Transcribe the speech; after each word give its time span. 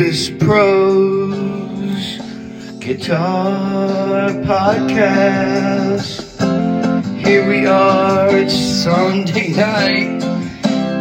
Luvis 0.00 0.30
Pros 0.40 2.00
Guitar 2.78 4.30
Podcast. 4.48 6.40
Here 7.18 7.46
we 7.46 7.66
are, 7.66 8.34
it's 8.34 8.54
Sunday 8.54 9.52
night, 9.52 10.24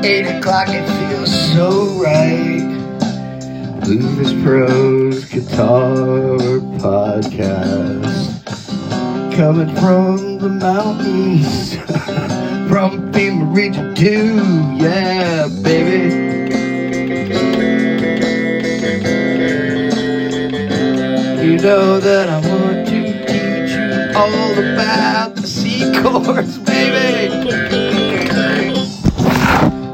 8 0.04 0.26
o'clock, 0.38 0.68
it 0.68 0.86
feels 1.08 1.32
so 1.54 1.88
right. 2.04 2.68
Luvis 3.88 4.34
Pros 4.44 5.24
Guitar 5.24 6.38
Podcast. 6.84 8.44
Coming 9.34 9.74
from 9.78 10.40
the 10.40 10.50
mountains, 10.50 11.76
from 12.70 13.14
FEMA 13.14 13.56
Region 13.56 13.96
2, 13.96 14.84
yeah, 14.84 15.48
baby. 15.64 16.29
Know 21.62 22.00
that 22.00 22.30
I 22.30 22.40
want 22.48 22.88
to 22.88 23.04
teach 23.28 23.72
you 23.76 24.18
all 24.18 24.54
about 24.58 25.36
the 25.36 25.46
C 25.46 25.92
chords, 26.02 26.58
baby. 26.60 27.34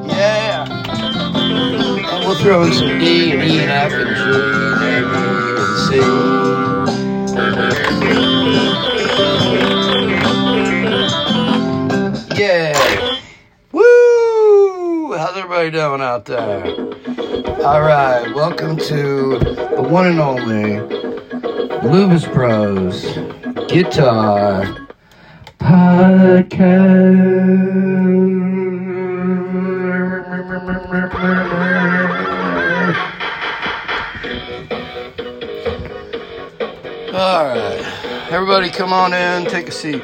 Yeah. 0.08 0.68
And 0.70 2.26
we'll 2.28 2.36
throw 2.36 2.62
in 2.66 2.72
some 2.72 3.00
D 3.00 3.32
and 3.32 3.41
E 3.41 3.60
and 3.62 3.72
F 3.72 3.91
and 3.94 4.16
G 4.16 4.22
and 4.94 5.08
C. 12.29 12.40
Yeah. 12.40 13.20
Woo! 13.72 15.18
How's 15.18 15.35
everybody 15.35 15.72
doing 15.72 16.02
out 16.02 16.26
there? 16.26 16.63
All 17.66 17.82
right, 17.82 18.32
welcome 18.35 18.77
to 18.77 19.40
the 19.40 19.82
one 19.82 20.05
and 20.05 20.20
only 20.20 21.04
Luvis 21.84 22.26
Pros 22.31 23.04
Guitar 23.68 24.65
Podcast. 25.59 26.95
All 37.13 37.45
right, 37.45 38.27
everybody, 38.29 38.70
come 38.70 38.91
on 38.91 39.13
in, 39.13 39.45
take 39.45 39.67
a 39.67 39.71
seat. 39.71 40.04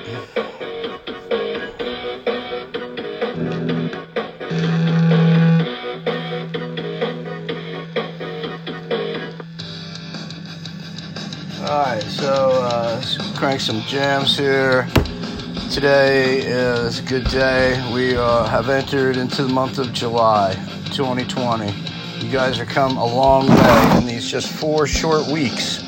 So 12.10 12.62
uh, 12.64 13.02
crank 13.36 13.62
some 13.62 13.82
jams 13.82 14.38
here. 14.38 14.88
Today 15.72 16.40
is 16.40 17.00
a 17.00 17.04
good 17.04 17.26
day. 17.26 17.92
We 17.94 18.16
uh, 18.16 18.46
have 18.46 18.70
entered 18.70 19.18
into 19.18 19.44
the 19.44 19.54
month 19.54 19.80
of 19.80 19.94
July 19.94 20.54
2020. 20.94 21.74
You 22.20 22.32
guys 22.32 22.58
have 22.58 22.68
come 22.68 22.98
a 22.98 23.06
long 23.06 23.48
way 23.48 23.98
in 23.98 24.06
these 24.06 24.30
just 24.30 24.52
four 24.52 24.88
short 24.88 25.28
weeks. 25.28 25.80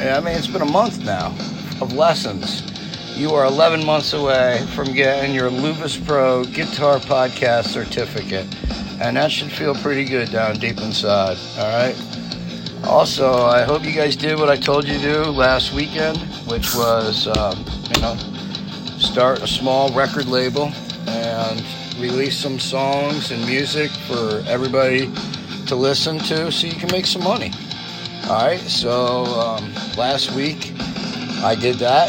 I 0.00 0.20
mean, 0.20 0.36
it's 0.36 0.46
been 0.46 0.62
a 0.62 0.70
month 0.70 1.04
now 1.04 1.28
of 1.80 1.92
lessons. 1.92 2.62
You 3.18 3.30
are 3.32 3.44
11 3.44 3.84
months 3.84 4.12
away 4.12 4.64
from 4.74 4.92
getting 4.92 5.34
your 5.34 5.50
Luvis 5.50 6.04
Pro 6.06 6.44
Guitar 6.44 6.98
Podcast 6.98 7.64
certificate. 7.64 8.46
And 9.00 9.16
that 9.16 9.30
should 9.30 9.50
feel 9.50 9.74
pretty 9.74 10.04
good 10.04 10.30
down 10.30 10.56
deep 10.58 10.78
inside, 10.80 11.36
all 11.58 11.68
right? 11.68 12.07
Also, 12.88 13.30
I 13.44 13.64
hope 13.64 13.84
you 13.84 13.92
guys 13.92 14.16
did 14.16 14.38
what 14.38 14.48
I 14.48 14.56
told 14.56 14.88
you 14.88 14.94
to 14.94 15.02
do 15.02 15.24
last 15.24 15.74
weekend, 15.74 16.16
which 16.46 16.74
was, 16.74 17.28
um, 17.36 17.62
you 17.94 18.00
know, 18.00 18.16
start 18.98 19.42
a 19.42 19.46
small 19.46 19.92
record 19.92 20.26
label 20.26 20.72
and 21.06 21.62
release 22.00 22.38
some 22.38 22.58
songs 22.58 23.30
and 23.30 23.44
music 23.44 23.90
for 23.90 24.42
everybody 24.46 25.12
to 25.66 25.76
listen 25.76 26.18
to 26.20 26.50
so 26.50 26.66
you 26.66 26.72
can 26.72 26.90
make 26.90 27.04
some 27.04 27.22
money. 27.22 27.52
All 28.24 28.46
right, 28.46 28.60
so 28.60 29.24
um, 29.38 29.70
last 29.98 30.30
week 30.32 30.72
I 31.44 31.54
did 31.54 31.76
that. 31.76 32.08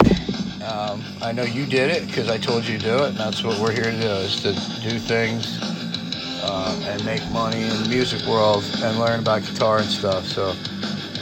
Um, 0.64 1.04
I 1.22 1.34
know 1.34 1.44
you 1.44 1.66
did 1.66 1.92
it 1.92 2.08
because 2.08 2.30
I 2.30 2.38
told 2.38 2.66
you 2.66 2.78
to 2.78 2.86
do 2.86 3.04
it, 3.04 3.10
and 3.10 3.18
that's 3.18 3.44
what 3.44 3.60
we're 3.60 3.74
here 3.74 3.92
to 3.92 4.00
do, 4.00 4.08
is 4.08 4.42
to 4.44 4.54
do 4.82 4.98
things 4.98 5.60
uh, 6.42 6.80
and 6.88 7.04
make 7.06 7.26
money 7.32 7.62
in 7.62 7.84
the 7.84 7.90
music 7.90 8.26
world 8.28 8.64
and 8.82 9.00
learn 9.00 9.20
about 9.20 9.42
guitar 9.42 9.80
and 9.80 9.90
stuff. 9.90 10.26
So, 10.26 10.50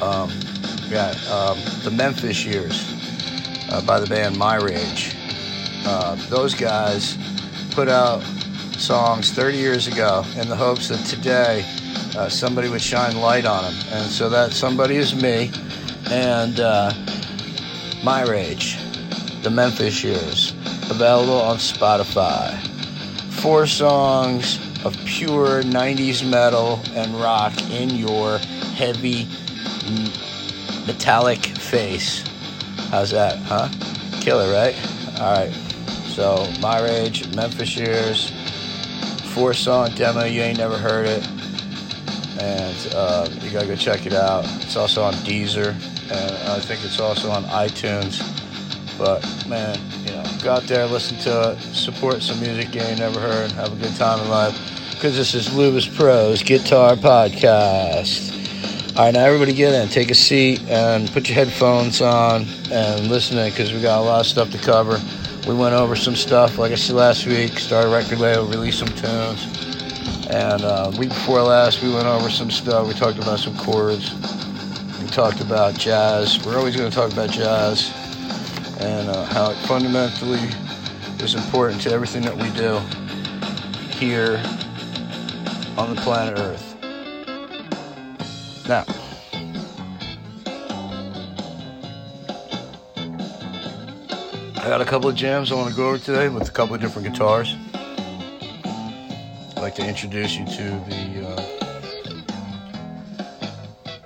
um, 0.01 0.31
yeah, 0.89 1.13
um, 1.31 1.57
the 1.83 1.91
Memphis 1.91 2.45
Years 2.45 2.93
uh, 3.69 3.81
by 3.81 3.99
the 3.99 4.07
band 4.07 4.37
My 4.37 4.55
Rage. 4.55 5.15
Uh, 5.85 6.15
those 6.29 6.53
guys 6.53 7.17
put 7.71 7.87
out 7.87 8.21
songs 8.77 9.31
30 9.31 9.57
years 9.57 9.87
ago 9.87 10.23
in 10.35 10.47
the 10.47 10.55
hopes 10.55 10.87
that 10.89 11.03
today 11.05 11.65
uh, 12.17 12.29
somebody 12.29 12.69
would 12.69 12.81
shine 12.81 13.17
light 13.17 13.45
on 13.45 13.63
them. 13.63 13.73
And 13.91 14.09
so 14.09 14.29
that 14.29 14.51
somebody 14.51 14.95
is 14.95 15.21
me 15.21 15.51
and 16.09 16.59
uh, 16.59 16.93
My 18.03 18.23
Rage, 18.23 18.77
the 19.43 19.49
Memphis 19.49 20.03
Years, 20.03 20.51
available 20.89 21.39
on 21.39 21.57
Spotify. 21.57 22.57
Four 23.31 23.67
songs 23.67 24.66
of 24.85 24.97
pure 25.05 25.63
90s 25.63 26.27
metal 26.29 26.79
and 26.95 27.13
rock 27.15 27.53
in 27.71 27.89
your 27.89 28.37
heavy 28.75 29.27
metallic 30.85 31.39
face. 31.39 32.23
How's 32.89 33.11
that, 33.11 33.37
huh? 33.39 33.69
Killer, 34.21 34.51
right? 34.51 34.75
Alright. 35.19 35.53
So, 36.15 36.47
My 36.61 36.81
Rage, 36.81 37.33
Memphis 37.35 37.75
Years, 37.75 38.31
four 39.33 39.53
song 39.53 39.91
demo, 39.95 40.23
you 40.23 40.41
ain't 40.41 40.57
never 40.57 40.77
heard 40.77 41.05
it. 41.05 41.27
And 42.39 42.93
uh, 42.93 43.29
you 43.41 43.51
gotta 43.51 43.67
go 43.67 43.75
check 43.75 44.05
it 44.05 44.13
out. 44.13 44.45
It's 44.61 44.75
also 44.75 45.03
on 45.03 45.13
Deezer, 45.13 45.73
and 46.11 46.49
I 46.49 46.59
think 46.59 46.83
it's 46.83 46.99
also 46.99 47.29
on 47.29 47.43
iTunes. 47.45 48.21
But 48.97 49.21
man, 49.47 49.79
you 50.05 50.11
know, 50.13 50.16
go 50.41 50.53
out 50.53 50.63
there, 50.63 50.85
listen 50.85 51.17
to 51.19 51.51
it, 51.51 51.59
support 51.73 52.21
some 52.21 52.39
music 52.39 52.73
you 52.73 52.81
ain't 52.81 52.99
never 52.99 53.19
heard, 53.19 53.51
have 53.53 53.73
a 53.73 53.75
good 53.75 53.95
time 53.95 54.19
in 54.19 54.29
life. 54.29 54.55
Because 54.91 55.15
this 55.15 55.33
is 55.33 55.49
Luvis 55.49 55.87
Pros 55.95 56.43
Guitar 56.43 56.95
Podcast. 56.95 58.33
All 58.97 59.05
right, 59.05 59.13
now 59.13 59.25
everybody 59.25 59.53
get 59.53 59.73
in, 59.73 59.87
take 59.89 60.11
a 60.11 60.15
seat, 60.15 60.61
and 60.69 61.11
put 61.11 61.29
your 61.29 61.35
headphones 61.35 62.01
on 62.01 62.45
and 62.71 63.07
listen 63.07 63.37
in 63.37 63.49
because 63.49 63.71
we 63.71 63.81
got 63.81 63.99
a 63.99 64.01
lot 64.01 64.19
of 64.21 64.25
stuff 64.25 64.51
to 64.51 64.57
cover. 64.57 64.99
We 65.47 65.55
went 65.55 65.75
over 65.75 65.95
some 65.95 66.15
stuff, 66.15 66.57
like 66.57 66.71
I 66.71 66.75
said 66.75 66.95
last 66.95 67.25
week, 67.25 67.57
started 67.59 67.91
record 67.91 68.19
label, 68.19 68.45
released 68.47 68.79
some 68.79 68.89
tunes. 68.89 69.45
And 70.29 70.61
uh, 70.63 70.91
week 70.97 71.09
before 71.09 71.41
last, 71.41 71.81
we 71.81 71.93
went 71.93 72.07
over 72.07 72.29
some 72.29 72.51
stuff. 72.51 72.87
We 72.87 72.93
talked 72.93 73.17
about 73.17 73.39
some 73.39 73.55
chords. 73.57 74.13
We 74.99 75.07
talked 75.07 75.41
about 75.41 75.77
jazz. 75.77 76.43
We're 76.45 76.57
always 76.57 76.75
going 76.75 76.89
to 76.89 76.95
talk 76.95 77.13
about 77.13 77.29
jazz 77.29 78.06
and 78.79 79.09
uh, 79.09 79.25
how 79.25 79.51
it 79.51 79.57
fundamentally 79.67 80.39
is 81.23 81.35
important 81.35 81.81
to 81.81 81.91
everything 81.91 82.21
that 82.21 82.35
we 82.35 82.49
do 82.51 82.79
here 83.97 84.41
on 85.77 85.95
the 85.95 86.01
planet 86.01 86.37
Earth. 86.37 86.75
Now, 88.67 88.85
I 94.55 94.69
got 94.69 94.81
a 94.81 94.85
couple 94.85 95.09
of 95.09 95.15
jams 95.15 95.51
I 95.51 95.55
want 95.55 95.69
to 95.69 95.75
go 95.75 95.87
over 95.87 95.97
today 95.97 96.29
with 96.29 96.49
a 96.49 96.51
couple 96.51 96.75
of 96.75 96.81
different 96.81 97.07
guitars. 97.07 97.55
I'd 99.55 99.61
like 99.61 99.75
to 99.75 99.87
introduce 99.87 100.35
you 100.35 100.45
to 100.45 100.63
the 100.89 101.27
uh, 101.27 101.41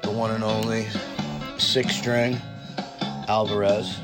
the 0.03 0.11
one 0.11 0.31
and 0.31 0.43
only 0.43 0.87
six 1.57 1.95
string 1.95 2.39
Alvarez, 3.27 3.97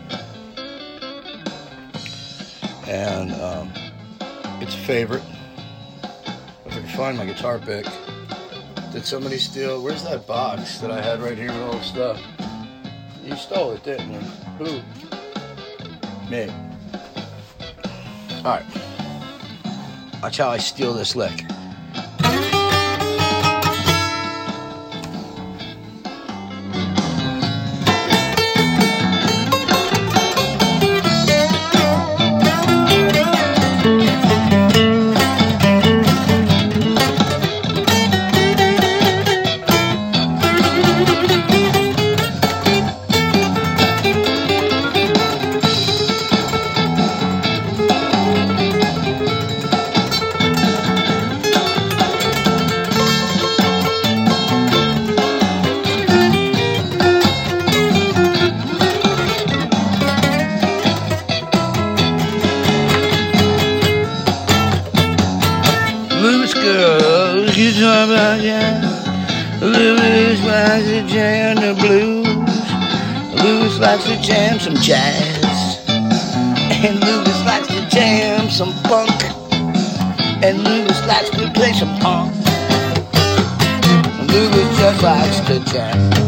and 2.88 3.31
um, 3.34 3.72
it's 4.62 4.74
a 4.74 4.80
favorite. 4.80 5.24
If 6.66 6.68
I 6.68 6.80
can 6.80 6.88
find 6.89 7.18
my 7.18 7.25
guitar 7.25 7.60
pick. 7.60 7.86
Did 8.92 9.06
somebody 9.06 9.38
steal? 9.38 9.84
Where's 9.84 10.04
that 10.04 10.25
box 10.25 10.80
that 10.80 10.89
I 10.89 11.01
had 11.01 11.22
right 11.22 11.38
here 11.38 11.51
with 11.51 11.62
all 11.62 11.74
the 11.74 11.84
stuff? 11.84 12.22
You 13.24 13.36
stole 13.36 13.74
it, 13.74 13.84
didn't 13.84 14.13
you? 14.13 14.19
Who? 14.60 14.81
Me. 16.31 16.50
Alright. 18.38 18.66
Watch 20.24 20.38
how 20.38 20.50
I 20.50 20.57
steal 20.57 20.94
this 20.94 21.16
lick. 21.16 21.44
To 85.48 85.60
jam. 85.60 86.28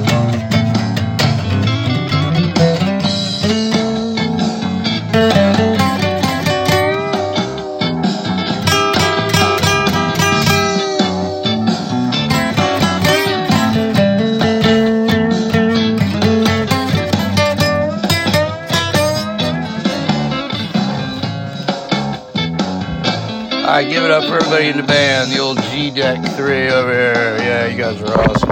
right, 23.84 23.90
give 23.90 24.04
it 24.04 24.12
up 24.12 24.24
for 24.26 24.36
everybody 24.36 24.70
in 24.70 24.78
the 24.78 24.84
band. 24.84 25.32
The 25.32 25.40
old 25.40 25.58
G-DEC 25.58 26.36
3 26.36 26.70
over 26.70 26.92
here. 26.92 27.38
Yeah, 27.40 27.68
you 27.68 27.78
guys 27.78 28.02
are 28.02 28.20
awesome. 28.22 28.49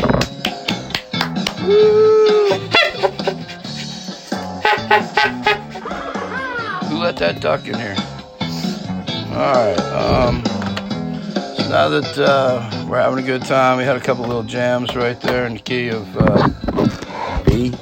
Who 1.68 1.74
let 6.98 7.18
that 7.18 7.42
duck 7.42 7.68
in 7.68 7.75
here? 7.75 7.96
Alright, 9.34 9.78
um, 9.92 10.46
so 10.46 11.68
now 11.68 11.90
that 11.90 12.18
uh, 12.18 12.88
we're 12.88 13.02
having 13.02 13.22
a 13.22 13.28
good 13.28 13.42
time, 13.42 13.78
we 13.78 13.84
had 13.84 13.98
a 13.98 14.00
couple 14.00 14.25
little 14.25 14.44
jams 14.44 14.96
right 14.96 15.19
there 15.19 15.46
in 15.46 15.56
the 15.56 15.60
key 15.60 15.90
of 15.90 16.08
uh, 16.18 16.48
B. 17.44 17.74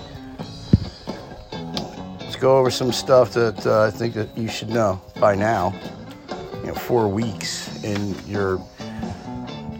Let's 2.22 2.38
go 2.38 2.58
over 2.58 2.72
some 2.72 2.92
stuff 2.92 3.34
that 3.34 3.68
uh, 3.68 3.84
I 3.84 3.92
think 3.92 4.16
that 4.16 4.36
you 4.36 4.48
should 4.48 4.70
know 4.70 5.00
by 5.20 5.36
now 5.36 5.80
you 6.62 6.68
know, 6.68 6.74
four 6.74 7.08
weeks 7.08 7.84
in 7.84 8.16
your 8.26 8.58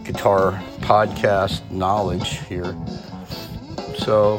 guitar 0.04 0.52
podcast 0.82 1.68
knowledge 1.72 2.38
here. 2.46 2.76
So, 4.06 4.36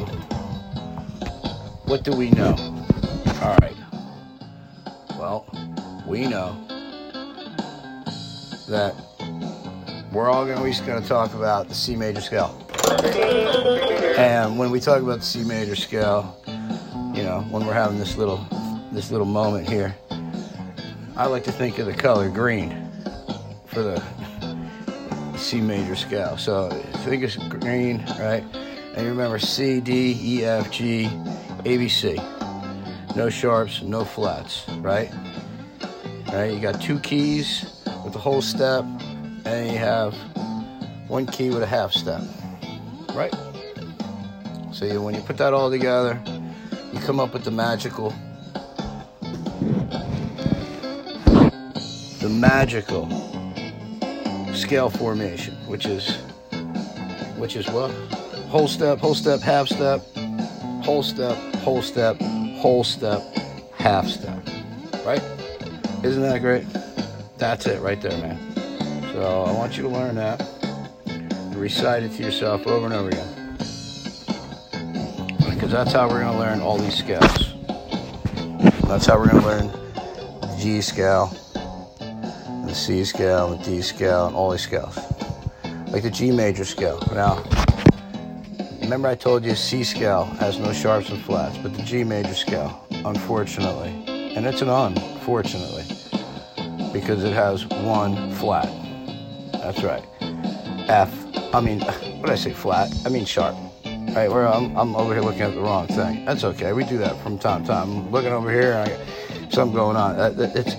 what 1.84 2.02
do 2.02 2.16
we 2.16 2.30
know? 2.30 2.56
All 3.42 3.54
right. 3.60 3.76
Well, 5.18 5.44
we 6.06 6.26
know 6.26 6.56
that 8.66 8.94
we're 10.10 10.30
all 10.30 10.46
going 10.46 10.72
to 10.72 10.84
going 10.86 11.02
to 11.02 11.06
talk 11.06 11.34
about 11.34 11.68
the 11.68 11.74
C 11.74 11.96
major 11.96 12.22
scale. 12.22 12.66
And 14.16 14.58
when 14.58 14.70
we 14.70 14.80
talk 14.80 15.02
about 15.02 15.18
the 15.18 15.26
C 15.26 15.44
major 15.44 15.76
scale, 15.76 16.40
you 17.14 17.22
know, 17.22 17.44
when 17.50 17.66
we're 17.66 17.74
having 17.74 17.98
this 17.98 18.16
little 18.16 18.38
this 18.90 19.10
little 19.10 19.26
moment 19.26 19.68
here, 19.68 19.94
I 21.14 21.26
like 21.26 21.44
to 21.44 21.52
think 21.52 21.78
of 21.78 21.84
the 21.84 21.92
color 21.92 22.30
green 22.30 22.90
for 23.66 23.82
the 23.82 24.02
C 25.36 25.60
major 25.60 25.94
scale. 25.94 26.38
So 26.38 26.70
think 27.04 27.22
of 27.22 27.50
green, 27.50 28.02
right? 28.18 28.42
And 28.98 29.06
remember 29.06 29.38
C, 29.38 29.80
D, 29.80 30.18
E, 30.20 30.44
F, 30.44 30.72
G, 30.72 31.08
A, 31.64 31.76
B, 31.76 31.88
C. 31.88 32.18
No 33.14 33.30
sharps, 33.30 33.80
no 33.80 34.04
flats, 34.04 34.68
right? 34.78 35.08
Right? 36.32 36.52
You 36.52 36.58
got 36.58 36.80
two 36.80 36.98
keys 36.98 37.80
with 38.02 38.12
the 38.12 38.18
whole 38.18 38.42
step, 38.42 38.84
and 39.44 39.70
you 39.70 39.78
have 39.78 40.14
one 41.06 41.26
key 41.26 41.50
with 41.50 41.62
a 41.62 41.66
half 41.66 41.92
step, 41.92 42.22
right? 43.14 43.32
So 44.72 44.84
you, 44.84 45.00
when 45.00 45.14
you 45.14 45.20
put 45.20 45.36
that 45.36 45.54
all 45.54 45.70
together, 45.70 46.20
you 46.92 46.98
come 46.98 47.20
up 47.20 47.32
with 47.32 47.44
the 47.44 47.52
magical 47.52 48.12
the 52.18 52.28
magical 52.28 53.08
scale 54.54 54.90
formation, 54.90 55.54
which 55.68 55.86
is 55.86 56.16
which 57.36 57.54
is 57.54 57.68
what? 57.70 57.92
Whole 58.48 58.66
step, 58.66 58.98
whole 58.98 59.14
step, 59.14 59.40
half 59.40 59.68
step, 59.68 60.00
whole 60.82 61.02
step, 61.02 61.36
whole 61.56 61.82
step, 61.82 62.18
whole 62.56 62.82
step, 62.82 63.22
half 63.74 64.06
step. 64.06 64.42
Right? 65.04 65.22
Isn't 66.02 66.22
that 66.22 66.40
great? 66.40 66.64
That's 67.36 67.66
it 67.66 67.82
right 67.82 68.00
there, 68.00 68.16
man. 68.22 68.38
So 69.12 69.42
I 69.42 69.52
want 69.52 69.76
you 69.76 69.82
to 69.82 69.90
learn 69.90 70.14
that. 70.14 70.40
And 71.06 71.56
recite 71.56 72.04
it 72.04 72.12
to 72.12 72.22
yourself 72.22 72.66
over 72.66 72.86
and 72.86 72.94
over 72.94 73.08
again. 73.08 73.56
Because 75.50 75.70
that's 75.70 75.92
how 75.92 76.08
we're 76.08 76.20
going 76.20 76.32
to 76.32 76.38
learn 76.38 76.60
all 76.62 76.78
these 76.78 76.96
scales. 76.96 77.52
That's 78.88 79.04
how 79.04 79.18
we're 79.18 79.28
going 79.28 79.42
to 79.42 79.46
learn 79.46 79.66
the 80.40 80.56
G 80.58 80.80
scale, 80.80 81.26
the 82.64 82.72
C 82.74 83.04
scale, 83.04 83.54
the 83.54 83.62
D 83.62 83.82
scale, 83.82 84.28
and 84.28 84.34
all 84.34 84.50
these 84.50 84.62
scales. 84.62 84.96
Like 85.88 86.02
the 86.02 86.10
G 86.10 86.30
major 86.30 86.64
scale. 86.64 86.98
Now, 87.12 87.44
remember 88.88 89.08
I 89.08 89.16
told 89.16 89.44
you 89.44 89.54
C 89.54 89.84
scale 89.84 90.24
has 90.40 90.58
no 90.58 90.72
sharps 90.72 91.10
and 91.10 91.20
flats, 91.20 91.58
but 91.58 91.74
the 91.74 91.82
G 91.82 92.04
major 92.04 92.32
scale, 92.32 92.86
unfortunately, 92.90 93.90
and 94.06 94.46
it's 94.46 94.62
an 94.62 94.70
unfortunately, 94.70 95.84
because 96.90 97.22
it 97.22 97.34
has 97.34 97.66
one 97.66 98.32
flat. 98.36 98.66
That's 99.52 99.82
right. 99.82 100.02
F. 100.88 101.12
I 101.54 101.60
mean, 101.60 101.80
what 101.82 102.22
did 102.22 102.30
I 102.30 102.34
say 102.36 102.54
flat? 102.54 102.90
I 103.04 103.10
mean 103.10 103.26
sharp. 103.26 103.56
Right, 103.84 104.30
where 104.30 104.48
I'm, 104.48 104.74
I'm 104.74 104.96
over 104.96 105.12
here 105.12 105.22
looking 105.22 105.42
at 105.42 105.54
the 105.54 105.60
wrong 105.60 105.86
thing. 105.88 106.24
That's 106.24 106.42
okay. 106.44 106.72
We 106.72 106.82
do 106.84 106.96
that 106.96 107.22
from 107.22 107.38
time 107.38 107.64
to 107.64 107.68
time. 107.68 107.90
I'm 107.90 108.10
looking 108.10 108.32
over 108.32 108.50
here, 108.50 108.72
and 108.72 108.90
I 108.90 108.96
got 108.96 109.52
something 109.52 109.76
going 109.76 109.98
on. 109.98 110.18
Uh, 110.18 110.50
it's 110.54 110.76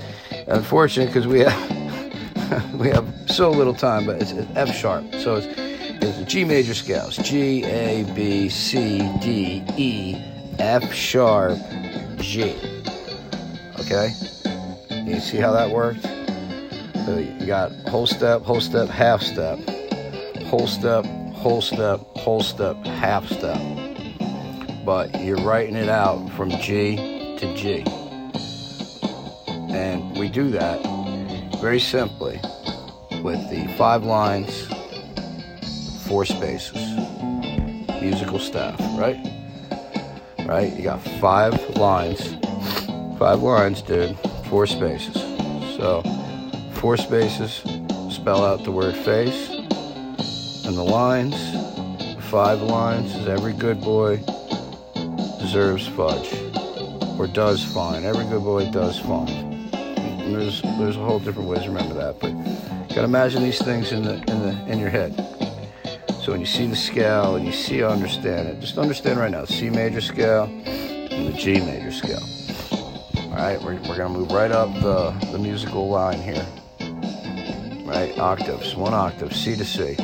unfortunate 0.47 1.07
because 1.13 1.27
we 1.27 1.41
have 1.41 2.73
we 2.79 2.89
have 2.89 3.07
so 3.27 3.51
little 3.51 3.75
time, 3.75 4.07
but 4.07 4.19
it's, 4.19 4.33
F 4.55 4.75
sharp. 4.75 5.13
So 5.13 5.35
it's, 5.35 5.58
it's 6.01 6.31
G 6.31 6.43
major 6.45 6.73
scales 6.73 7.17
G, 7.17 7.63
A, 7.65 8.03
B, 8.13 8.49
C, 8.49 8.99
D, 9.21 9.63
E, 9.77 10.15
F 10.59 10.93
sharp, 10.93 11.57
G. 12.17 12.55
Okay? 13.79 14.13
You 15.05 15.19
see 15.19 15.37
how 15.37 15.51
that 15.53 15.71
worked? 15.71 16.03
So 17.05 17.17
you 17.17 17.45
got 17.47 17.71
whole 17.87 18.05
step, 18.05 18.43
whole 18.43 18.61
step, 18.61 18.89
half 18.89 19.21
step, 19.21 19.59
whole 20.45 20.67
step, 20.67 21.05
whole 21.33 21.61
step, 21.61 21.99
whole 22.15 22.43
step, 22.43 22.75
half 22.85 23.27
step. 23.27 23.57
But 24.85 25.21
you're 25.21 25.37
writing 25.37 25.75
it 25.75 25.89
out 25.89 26.29
from 26.31 26.49
G 26.51 26.97
to 27.37 27.55
G. 27.55 27.83
And 29.71 30.17
we 30.17 30.27
do 30.27 30.49
that 30.51 30.79
very 31.61 31.79
simply 31.79 32.39
with 33.23 33.49
the 33.49 33.73
five 33.77 34.03
lines, 34.03 34.67
four 36.09 36.25
spaces, 36.25 36.97
musical 38.01 38.39
staff, 38.39 38.79
right? 38.97 39.19
Right? 40.39 40.73
You 40.75 40.81
got 40.81 41.01
five 41.21 41.53
lines, 41.77 42.33
five 43.19 43.43
lines, 43.43 43.83
dude, 43.83 44.17
four 44.49 44.65
spaces. 44.65 45.13
So, 45.77 46.01
four 46.73 46.97
spaces 46.97 47.61
spell 48.09 48.43
out 48.43 48.63
the 48.63 48.71
word 48.71 48.95
face, 48.95 49.49
and 50.65 50.75
the 50.75 50.83
lines, 50.83 51.35
five 52.25 52.59
lines, 52.63 53.15
is 53.15 53.27
every 53.27 53.53
good 53.53 53.79
boy 53.79 54.17
deserves 55.39 55.87
fudge, 55.89 56.33
or 57.19 57.27
does 57.27 57.63
fine. 57.63 58.03
Every 58.03 58.25
good 58.25 58.43
boy 58.43 58.71
does 58.71 58.97
fine 58.97 59.49
and 59.73 60.35
there's 60.35 60.61
there's 60.79 60.95
a 60.95 60.99
whole 60.99 61.19
different 61.19 61.49
ways 61.49 61.63
to 61.63 61.69
remember 61.69 61.93
that, 61.95 62.19
but 62.19 62.31
you 62.31 62.95
gotta 62.95 63.03
imagine 63.03 63.43
these 63.43 63.61
things 63.61 63.91
in 63.91 64.03
the 64.03 64.13
in 64.13 64.39
the 64.41 64.71
in 64.71 64.79
your 64.79 64.89
head. 64.89 65.28
So 66.21 66.33
when 66.33 66.41
you 66.41 66.45
see 66.45 66.67
the 66.67 66.75
scale 66.75 67.35
and 67.35 67.45
you 67.45 67.51
see 67.51 67.83
understand 67.83 68.47
it, 68.49 68.59
just 68.59 68.77
understand 68.77 69.19
right 69.19 69.31
now 69.31 69.45
C 69.45 69.69
major 69.69 70.01
scale 70.01 70.43
and 70.65 71.33
the 71.33 71.37
G 71.37 71.59
major 71.61 71.91
scale. 71.91 72.21
All 73.15 73.35
right, 73.35 73.61
we're, 73.61 73.75
we're 73.87 73.97
gonna 73.97 74.09
move 74.09 74.31
right 74.31 74.51
up 74.51 74.73
the, 74.81 75.11
the 75.31 75.39
musical 75.39 75.87
line 75.89 76.21
here. 76.21 76.45
Right, 77.85 78.13
octaves, 78.19 78.75
one 78.75 78.93
octave, 78.93 79.33
C 79.35 79.55
to 79.55 79.65
C. 79.65 79.95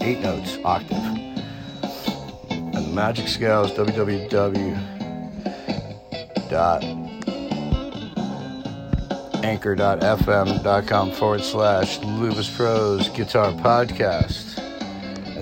Eight 0.00 0.20
notes, 0.20 0.58
octave. 0.64 0.96
And 2.50 2.74
the 2.74 2.92
magic 2.92 3.28
scale 3.28 3.64
is 3.64 3.72
www 3.72 4.92
dot 6.52 6.84
anchor.fm.com 9.44 11.12
forward 11.12 11.42
slash 11.42 11.98
Luvis 12.00 12.54
Pros 12.54 13.08
Guitar 13.08 13.52
Podcast. 13.52 14.51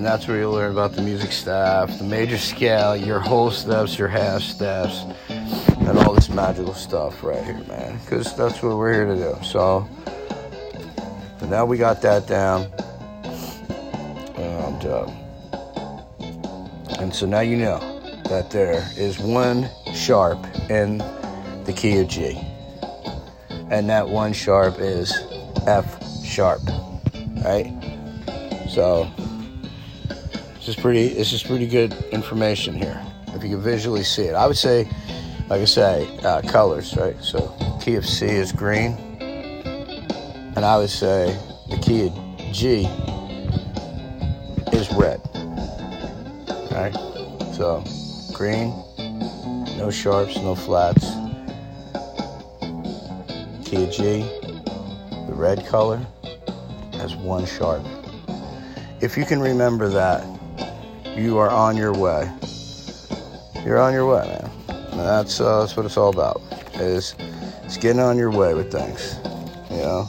And 0.00 0.07
that's 0.07 0.26
where 0.26 0.38
you'll 0.38 0.52
learn 0.52 0.73
about 0.73 0.95
the 0.95 1.02
music 1.02 1.30
staff, 1.30 1.99
the 1.99 2.04
major 2.04 2.38
scale, 2.38 2.97
your 2.97 3.21
whole 3.21 3.50
steps, 3.50 3.99
your 3.99 4.09
half 4.09 4.40
steps, 4.40 5.04
and 5.28 5.99
all 5.99 6.14
this 6.14 6.30
magical 6.30 6.73
stuff 6.73 7.23
right 7.23 7.45
here, 7.45 7.62
man. 7.69 7.99
Because 7.99 8.35
that's 8.35 8.62
what 8.62 8.78
we're 8.78 8.95
here 8.95 9.04
to 9.04 9.14
do. 9.14 9.37
So 9.45 9.87
now 11.50 11.66
we 11.66 11.76
got 11.76 12.00
that 12.00 12.26
down. 12.26 12.62
And, 14.38 14.87
uh, 14.87 15.07
and 16.99 17.14
so 17.14 17.26
now 17.26 17.40
you 17.40 17.59
know 17.59 17.78
that 18.30 18.50
there 18.50 18.88
is 18.97 19.19
one 19.19 19.69
sharp 19.92 20.38
in 20.71 20.97
the 21.64 21.75
key 21.76 21.99
of 21.99 22.09
G. 22.09 22.40
And 23.71 23.87
that 23.90 24.09
one 24.09 24.33
sharp 24.33 24.76
is 24.78 25.14
F 25.66 26.25
sharp. 26.25 26.62
Right? 27.45 27.71
So 28.71 29.11
is 30.71 30.77
pretty 30.77 31.09
this 31.09 31.33
is 31.33 31.43
pretty 31.43 31.67
good 31.67 31.93
information 32.12 32.75
here. 32.75 33.05
If 33.29 33.43
you 33.43 33.50
can 33.50 33.61
visually 33.61 34.05
see 34.05 34.25
it. 34.25 34.35
I 34.35 34.47
would 34.47 34.57
say, 34.57 34.89
like 35.49 35.61
I 35.61 35.65
say, 35.65 36.19
uh, 36.23 36.43
colors, 36.43 36.97
right? 36.97 37.17
So 37.21 37.53
key 37.81 37.97
of 37.97 38.07
C 38.07 38.27
is 38.27 38.53
green. 38.53 38.93
And 40.55 40.65
I 40.65 40.79
would 40.79 40.91
say 40.91 41.37
the 41.69 41.77
key 41.79 42.07
of 42.07 42.53
G 42.53 42.87
is 44.73 44.93
red. 44.93 45.21
Right? 46.71 46.95
So 47.55 47.83
green, 48.33 48.71
no 49.77 49.91
sharps, 49.91 50.37
no 50.37 50.55
flats. 50.55 51.05
Key 53.69 53.85
of 53.85 53.91
G, 53.91 54.23
the 55.27 55.35
red 55.35 55.67
color, 55.67 56.00
has 56.93 57.17
one 57.17 57.45
sharp. 57.45 57.85
If 59.00 59.17
you 59.17 59.25
can 59.25 59.41
remember 59.41 59.89
that, 59.89 60.39
you 61.21 61.37
are 61.39 61.50
on 61.50 61.77
your 61.77 61.93
way. 61.93 62.31
You're 63.65 63.79
on 63.79 63.93
your 63.93 64.07
way, 64.07 64.27
man. 64.27 64.50
And 64.69 65.00
that's 65.00 65.41
uh, 65.41 65.61
that's 65.61 65.77
what 65.77 65.85
it's 65.85 65.97
all 65.97 66.09
about. 66.11 66.41
Is 66.75 67.15
it's 67.65 67.77
getting 67.77 68.00
on 68.00 68.17
your 68.17 68.31
way 68.31 68.55
with 68.55 68.73
things. 68.73 69.17
You 69.71 69.83
know, 69.83 70.09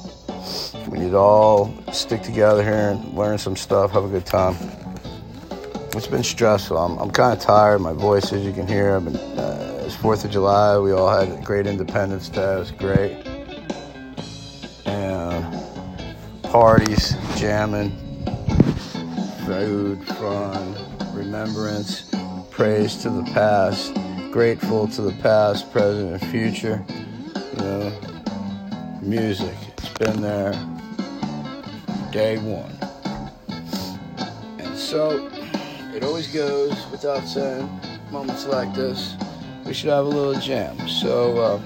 we 0.88 1.00
need 1.00 1.12
to 1.12 1.18
all 1.18 1.74
stick 1.92 2.22
together 2.22 2.64
here 2.64 2.92
and 2.92 3.14
learn 3.14 3.38
some 3.38 3.56
stuff, 3.56 3.92
have 3.92 4.06
a 4.06 4.08
good 4.08 4.26
time. 4.26 4.56
It's 5.94 6.08
been 6.08 6.24
stressful. 6.24 6.78
I'm, 6.78 6.98
I'm 6.98 7.12
kind 7.12 7.38
of 7.38 7.44
tired. 7.44 7.80
My 7.80 7.92
voice, 7.92 8.32
as 8.32 8.46
you 8.46 8.54
can 8.54 8.66
hear, 8.66 8.96
I've 8.96 9.04
been, 9.04 9.18
uh, 9.18 9.84
it's 9.86 9.96
Fourth 9.96 10.24
of 10.24 10.32
July. 10.32 10.78
We 10.80 10.94
all 10.94 11.10
had 11.10 11.30
a 11.30 11.42
great 11.44 11.68
Independence 11.68 12.30
Day. 12.30 12.56
It 12.56 12.60
was 12.60 12.72
great. 12.72 13.28
And 14.86 15.64
parties, 16.44 17.16
jamming, 17.36 17.92
food, 19.46 20.08
fun, 20.08 20.91
remembrance, 21.22 22.10
praise 22.50 22.96
to 22.98 23.10
the 23.12 23.24
past, 23.32 23.94
grateful 24.32 24.88
to 24.88 25.04
the 25.04 25.14
past, 25.22 25.72
present, 25.72 26.20
and 26.20 26.32
future. 26.32 26.84
You 27.36 27.58
know, 27.64 29.00
music, 29.04 29.56
it's 29.78 29.90
been 30.00 30.20
there 30.20 30.52
day 32.12 32.40
one. 32.40 32.76
And 34.58 34.76
so, 34.76 35.30
it 35.94 36.04
always 36.04 36.26
goes 36.26 36.74
without 36.90 37.28
saying, 37.28 37.70
moments 38.12 38.48
like 38.48 38.74
this, 38.74 39.16
we 39.64 39.76
should 39.76 39.92
have 39.92 40.06
a 40.08 40.10
little 40.10 40.42
jam. 40.42 40.76
So, 40.90 41.38
uh, 41.38 41.62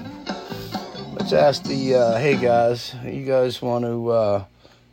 let's 1.14 1.32
ask 1.32 1.62
the, 1.62 1.94
uh, 1.94 2.18
hey 2.18 2.36
guys, 2.36 2.94
you 3.02 3.24
guys 3.24 3.62
want 3.62 3.86
to, 3.86 4.10
uh, 4.10 4.44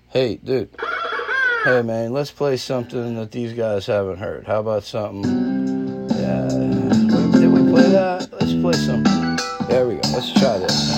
hey, 0.08 0.38
dude. 0.38 0.70
Hey 1.64 1.82
man, 1.82 2.12
let's 2.12 2.30
play 2.30 2.58
something 2.58 3.16
that 3.16 3.32
these 3.32 3.54
guys 3.54 3.86
haven't 3.86 4.18
heard. 4.18 4.46
How 4.46 4.60
about 4.60 4.84
something? 4.84 6.10
Yeah, 6.10 6.50
did 6.50 7.50
we 7.54 7.72
play 7.72 7.88
that? 7.88 8.28
Let's 8.34 8.54
play 8.56 8.74
something. 8.74 9.40
There 9.70 9.88
we 9.88 9.94
go. 9.96 10.02
Let's 10.12 10.34
try 10.34 10.58
this. 10.58 10.93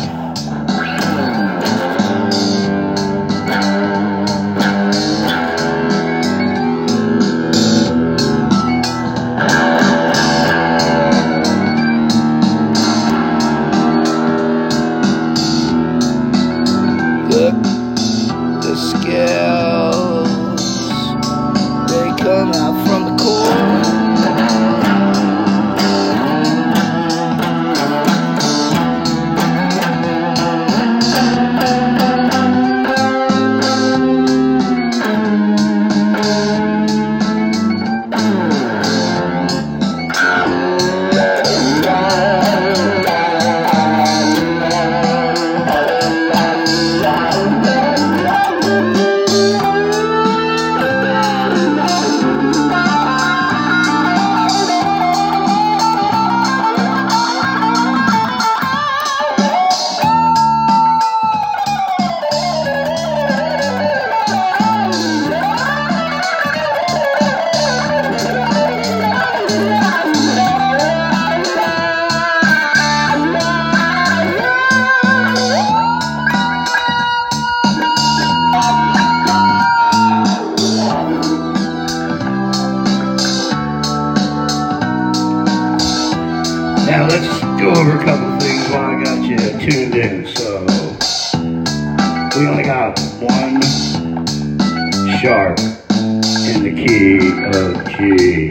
G. 97.06 98.50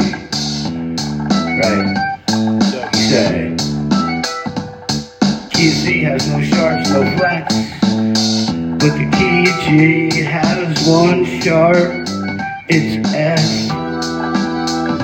Right? 1.58 1.90
So 2.70 2.78
you 2.92 3.02
say 3.10 3.56
key 5.50 5.70
C 5.70 6.04
has 6.04 6.28
no 6.28 6.40
sharps, 6.40 6.88
no 6.90 7.02
flats. 7.16 7.56
But 8.78 8.92
the 8.94 9.06
key 9.16 9.46
G 9.64 10.22
has 10.22 10.86
one 10.86 11.24
sharp. 11.40 12.06
It's 12.68 12.94
F. 13.12 13.42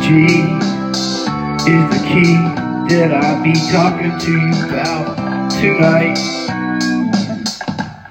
G 0.05 0.07
is 1.69 1.85
the 1.91 2.03
key 2.07 2.37
that 2.95 3.11
I'll 3.13 3.43
be 3.43 3.55
talking 3.73 4.17
to 4.17 4.31
you 4.31 4.53
about 4.69 5.51
tonight. 5.51 6.19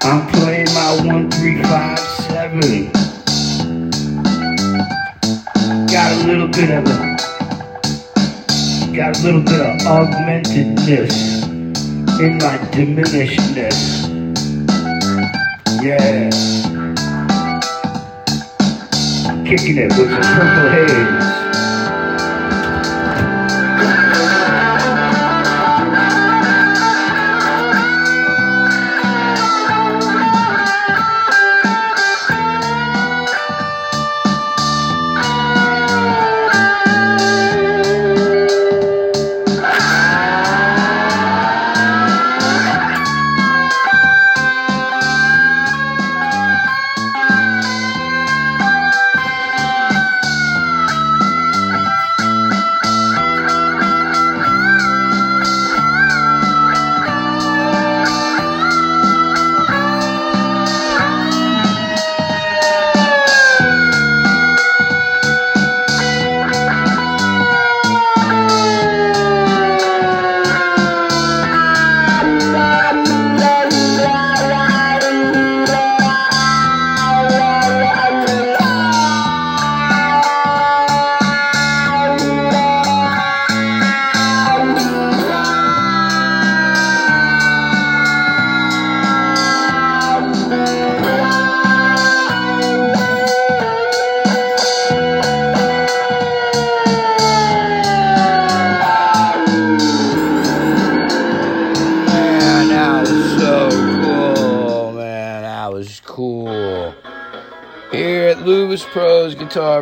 I'm 0.02 0.26
playing 0.32 0.66
my 0.74 1.00
one, 1.02 1.30
three, 1.30 1.62
five, 1.62 1.98
seven. 2.28 3.09
Got 6.10 6.24
a 6.24 6.26
little 6.26 6.48
bit 6.48 6.70
of 6.70 6.84
a, 6.86 7.16
got 8.92 9.16
a 9.16 9.22
little 9.22 9.42
bit 9.42 9.60
of 9.60 9.76
augmentedness 9.86 11.44
in 12.18 12.38
my 12.38 12.58
diminishedness. 12.72 13.78
Yeah. 15.80 16.30
Kicking 19.44 19.78
it 19.78 19.96
with 19.96 20.10
some 20.10 20.34
purple 20.34 20.70
haze. 20.70 21.39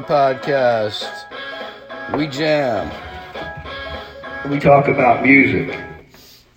Guitar 0.00 0.34
Podcast. 0.34 1.26
We 2.16 2.26
jam. 2.28 2.90
We 4.48 4.58
talk 4.60 4.88
about 4.88 5.24
music. 5.24 5.76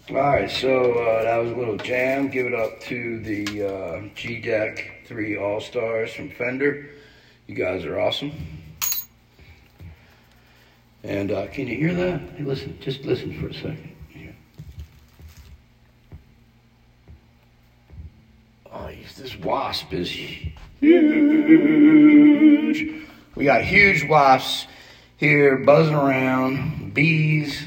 All 0.09 0.15
right, 0.17 0.49
so 0.49 0.93
uh, 0.93 1.23
that 1.23 1.37
was 1.37 1.51
a 1.51 1.55
little 1.55 1.77
jam. 1.77 2.27
Give 2.29 2.45
it 2.45 2.53
up 2.53 2.79
to 2.81 3.19
the 3.21 3.67
uh, 3.67 4.01
G-DEC 4.15 5.07
3 5.07 5.37
All 5.37 5.61
Stars 5.61 6.13
from 6.13 6.29
Fender. 6.29 6.89
You 7.47 7.55
guys 7.55 7.85
are 7.85 7.99
awesome. 7.99 8.31
And 11.03 11.31
uh, 11.31 11.47
can 11.47 11.67
you 11.67 11.77
hear 11.77 11.95
that? 11.95 12.21
Hey, 12.35 12.43
listen, 12.43 12.77
just 12.79 13.01
listen 13.05 13.39
for 13.39 13.47
a 13.47 13.53
second. 13.53 13.95
Oh, 18.73 18.89
this 19.17 19.35
wasp 19.37 19.91
is 19.93 20.09
huge. 20.79 21.01
We 23.35 23.45
got 23.45 23.63
huge 23.63 24.03
wasps 24.03 24.67
here 25.15 25.59
buzzing 25.59 25.95
around, 25.95 26.93
bees, 26.93 27.65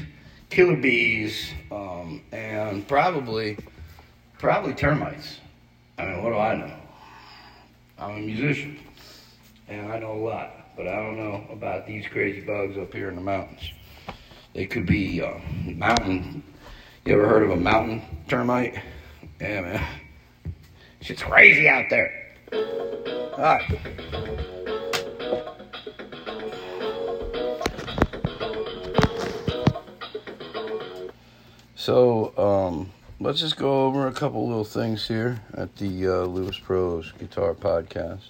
killer 0.49 0.75
bees, 0.75 1.51
um, 1.71 2.21
and 2.31 2.87
probably, 2.87 3.57
probably 4.37 4.75
termites. 4.75 5.39
I 5.97 6.05
mean, 6.05 6.23
what 6.23 6.29
do 6.29 6.37
I 6.37 6.55
know? 6.55 6.75
I'm 7.97 8.11
a 8.11 8.19
musician, 8.19 8.79
and 9.67 9.91
I 9.91 9.97
know 9.97 10.13
a 10.13 10.21
lot, 10.21 10.75
but 10.77 10.87
I 10.87 10.95
don't 10.97 11.17
know 11.17 11.47
about 11.51 11.87
these 11.87 12.05
crazy 12.07 12.41
bugs 12.41 12.77
up 12.77 12.93
here 12.93 13.09
in 13.09 13.15
the 13.15 13.21
mountains. 13.21 13.71
They 14.53 14.67
could 14.67 14.85
be 14.85 15.21
uh, 15.21 15.39
mountain. 15.63 16.43
You 17.05 17.13
ever 17.13 17.27
heard 17.27 17.43
of 17.43 17.49
a 17.49 17.57
mountain 17.57 18.03
termite? 18.27 18.75
Yeah, 19.41 19.61
man. 19.61 19.87
Shit's 21.01 21.23
crazy 21.23 21.67
out 21.67 21.85
there. 21.89 22.11
All 22.53 23.39
right. 23.39 24.51
So, 31.85 32.33
um, 32.35 32.91
let's 33.19 33.41
just 33.41 33.57
go 33.57 33.85
over 33.85 34.07
a 34.07 34.11
couple 34.11 34.47
little 34.47 34.63
things 34.63 35.07
here 35.07 35.39
at 35.53 35.75
the 35.75 36.07
uh, 36.07 36.25
Luvis 36.25 36.59
Pros 36.59 37.11
Guitar 37.19 37.53
Podcast. 37.53 38.29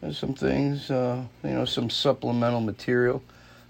There's 0.00 0.16
some 0.16 0.34
things, 0.34 0.88
uh, 0.88 1.24
you 1.42 1.50
know, 1.50 1.64
some 1.64 1.90
supplemental 1.90 2.60
material. 2.60 3.20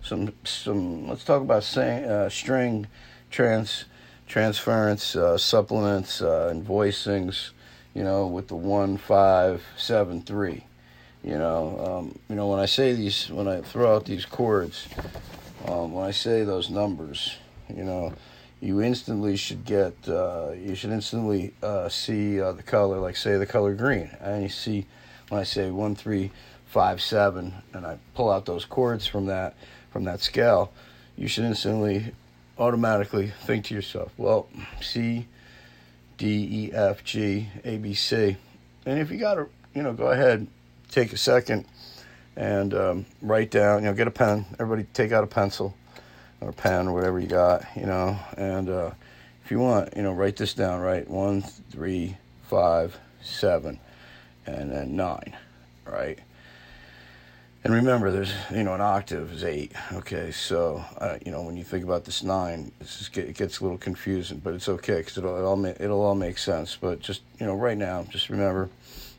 Some, 0.02 0.34
some. 0.44 1.08
Let's 1.08 1.24
talk 1.24 1.40
about 1.40 1.64
saying, 1.64 2.04
uh, 2.04 2.28
string 2.28 2.86
trans 3.30 3.86
transference, 4.26 5.16
uh, 5.16 5.38
supplements, 5.38 6.20
uh, 6.20 6.48
and 6.50 6.62
voicings 6.62 7.52
you 7.94 8.04
know, 8.04 8.26
with 8.26 8.48
the 8.48 8.56
one 8.56 8.98
five 8.98 9.62
seven 9.74 10.20
three. 10.20 10.66
You 11.24 11.38
know, 11.38 11.78
um, 11.82 12.18
you 12.28 12.36
know 12.36 12.46
when 12.46 12.60
I 12.60 12.66
say 12.66 12.92
these, 12.92 13.30
when 13.30 13.48
I 13.48 13.62
throw 13.62 13.96
out 13.96 14.04
these 14.04 14.26
chords, 14.26 14.86
um, 15.66 15.94
when 15.94 16.04
I 16.04 16.10
say 16.10 16.44
those 16.44 16.68
numbers, 16.68 17.38
you 17.74 17.84
know, 17.84 18.12
you 18.62 18.80
instantly 18.80 19.36
should 19.36 19.64
get, 19.64 19.92
uh, 20.08 20.52
you 20.52 20.76
should 20.76 20.90
instantly 20.90 21.52
uh, 21.64 21.88
see 21.88 22.40
uh, 22.40 22.52
the 22.52 22.62
color, 22.62 23.00
like 23.00 23.16
say 23.16 23.36
the 23.36 23.44
color 23.44 23.74
green, 23.74 24.08
and 24.20 24.44
you 24.44 24.48
see 24.48 24.86
when 25.28 25.40
I 25.40 25.44
say 25.44 25.72
one 25.72 25.96
three 25.96 26.30
five 26.66 27.02
seven, 27.02 27.54
and 27.74 27.84
I 27.84 27.98
pull 28.14 28.30
out 28.30 28.46
those 28.46 28.64
chords 28.64 29.04
from 29.04 29.26
that 29.26 29.56
from 29.90 30.04
that 30.04 30.20
scale, 30.20 30.72
you 31.16 31.26
should 31.26 31.44
instantly, 31.44 32.14
automatically 32.56 33.32
think 33.42 33.64
to 33.66 33.74
yourself, 33.74 34.12
well, 34.16 34.48
see 34.80 35.26
D, 36.16 36.26
E, 36.26 36.72
F, 36.72 37.02
G, 37.02 37.48
A, 37.64 37.78
B, 37.78 37.94
C. 37.94 38.36
And 38.86 39.00
if 39.00 39.10
you 39.10 39.18
got 39.18 39.34
to, 39.34 39.48
you 39.74 39.82
know, 39.82 39.92
go 39.92 40.06
ahead, 40.06 40.46
take 40.88 41.12
a 41.12 41.16
second 41.16 41.66
and 42.36 42.72
um, 42.74 43.06
write 43.20 43.50
down, 43.50 43.82
you 43.82 43.88
know, 43.88 43.94
get 43.94 44.06
a 44.06 44.12
pen. 44.12 44.46
Everybody 44.60 44.86
take 44.94 45.10
out 45.10 45.24
a 45.24 45.26
pencil 45.26 45.74
or 46.42 46.52
pen 46.52 46.88
or 46.88 46.92
whatever 46.92 47.18
you 47.18 47.26
got, 47.26 47.64
you 47.76 47.86
know, 47.86 48.18
and 48.36 48.68
uh, 48.68 48.90
if 49.44 49.50
you 49.50 49.58
want, 49.58 49.96
you 49.96 50.02
know, 50.02 50.12
write 50.12 50.36
this 50.36 50.54
down, 50.54 50.80
right? 50.80 51.08
One, 51.08 51.42
three, 51.42 52.16
five, 52.48 52.98
seven, 53.22 53.78
and 54.46 54.70
then 54.70 54.96
nine, 54.96 55.36
right? 55.86 56.18
And 57.64 57.72
remember, 57.72 58.10
there's 58.10 58.32
you 58.50 58.64
know 58.64 58.74
an 58.74 58.80
octave 58.80 59.32
is 59.32 59.44
eight. 59.44 59.70
Okay, 59.92 60.32
so 60.32 60.84
uh, 60.98 61.18
you 61.24 61.30
know 61.30 61.42
when 61.42 61.56
you 61.56 61.62
think 61.62 61.84
about 61.84 62.04
this 62.04 62.24
nine, 62.24 62.72
just, 62.80 63.16
it 63.16 63.36
gets 63.36 63.60
a 63.60 63.62
little 63.62 63.78
confusing, 63.78 64.40
but 64.42 64.54
it's 64.54 64.68
okay 64.68 64.96
because 64.96 65.16
it'll 65.16 65.38
it 65.38 65.44
all 65.44 65.56
ma- 65.56 65.74
it'll 65.78 66.02
all 66.02 66.16
make 66.16 66.38
sense. 66.38 66.76
But 66.80 66.98
just 66.98 67.22
you 67.38 67.46
know 67.46 67.54
right 67.54 67.78
now, 67.78 68.04
just 68.10 68.30
remember 68.30 68.68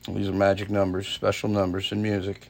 these 0.09 0.27
are 0.27 0.33
magic 0.33 0.69
numbers, 0.69 1.07
special 1.07 1.47
numbers 1.47 1.93
in 1.93 2.01
music 2.01 2.49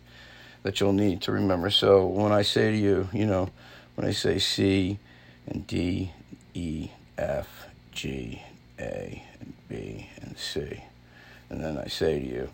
that 0.64 0.80
you'll 0.80 0.94
need 0.94 1.22
to 1.22 1.32
remember. 1.32 1.70
So 1.70 2.08
when 2.08 2.32
I 2.32 2.42
say 2.42 2.72
to 2.72 2.78
you, 2.78 3.08
you 3.14 3.28
know, 3.28 3.50
when 3.96 4.08
I 4.08 4.12
say 4.12 4.40
C 4.40 5.00
and 5.48 5.66
D, 5.68 6.12
E, 6.54 6.90
F, 7.18 7.68
G, 7.92 8.42
A, 8.80 9.24
and 9.40 9.54
B, 9.70 10.10
and 10.22 10.38
C, 10.38 10.84
and 11.50 11.64
then 11.64 11.78
I 11.78 11.88
say 11.88 12.20
to 12.20 12.26
you, 12.26 12.50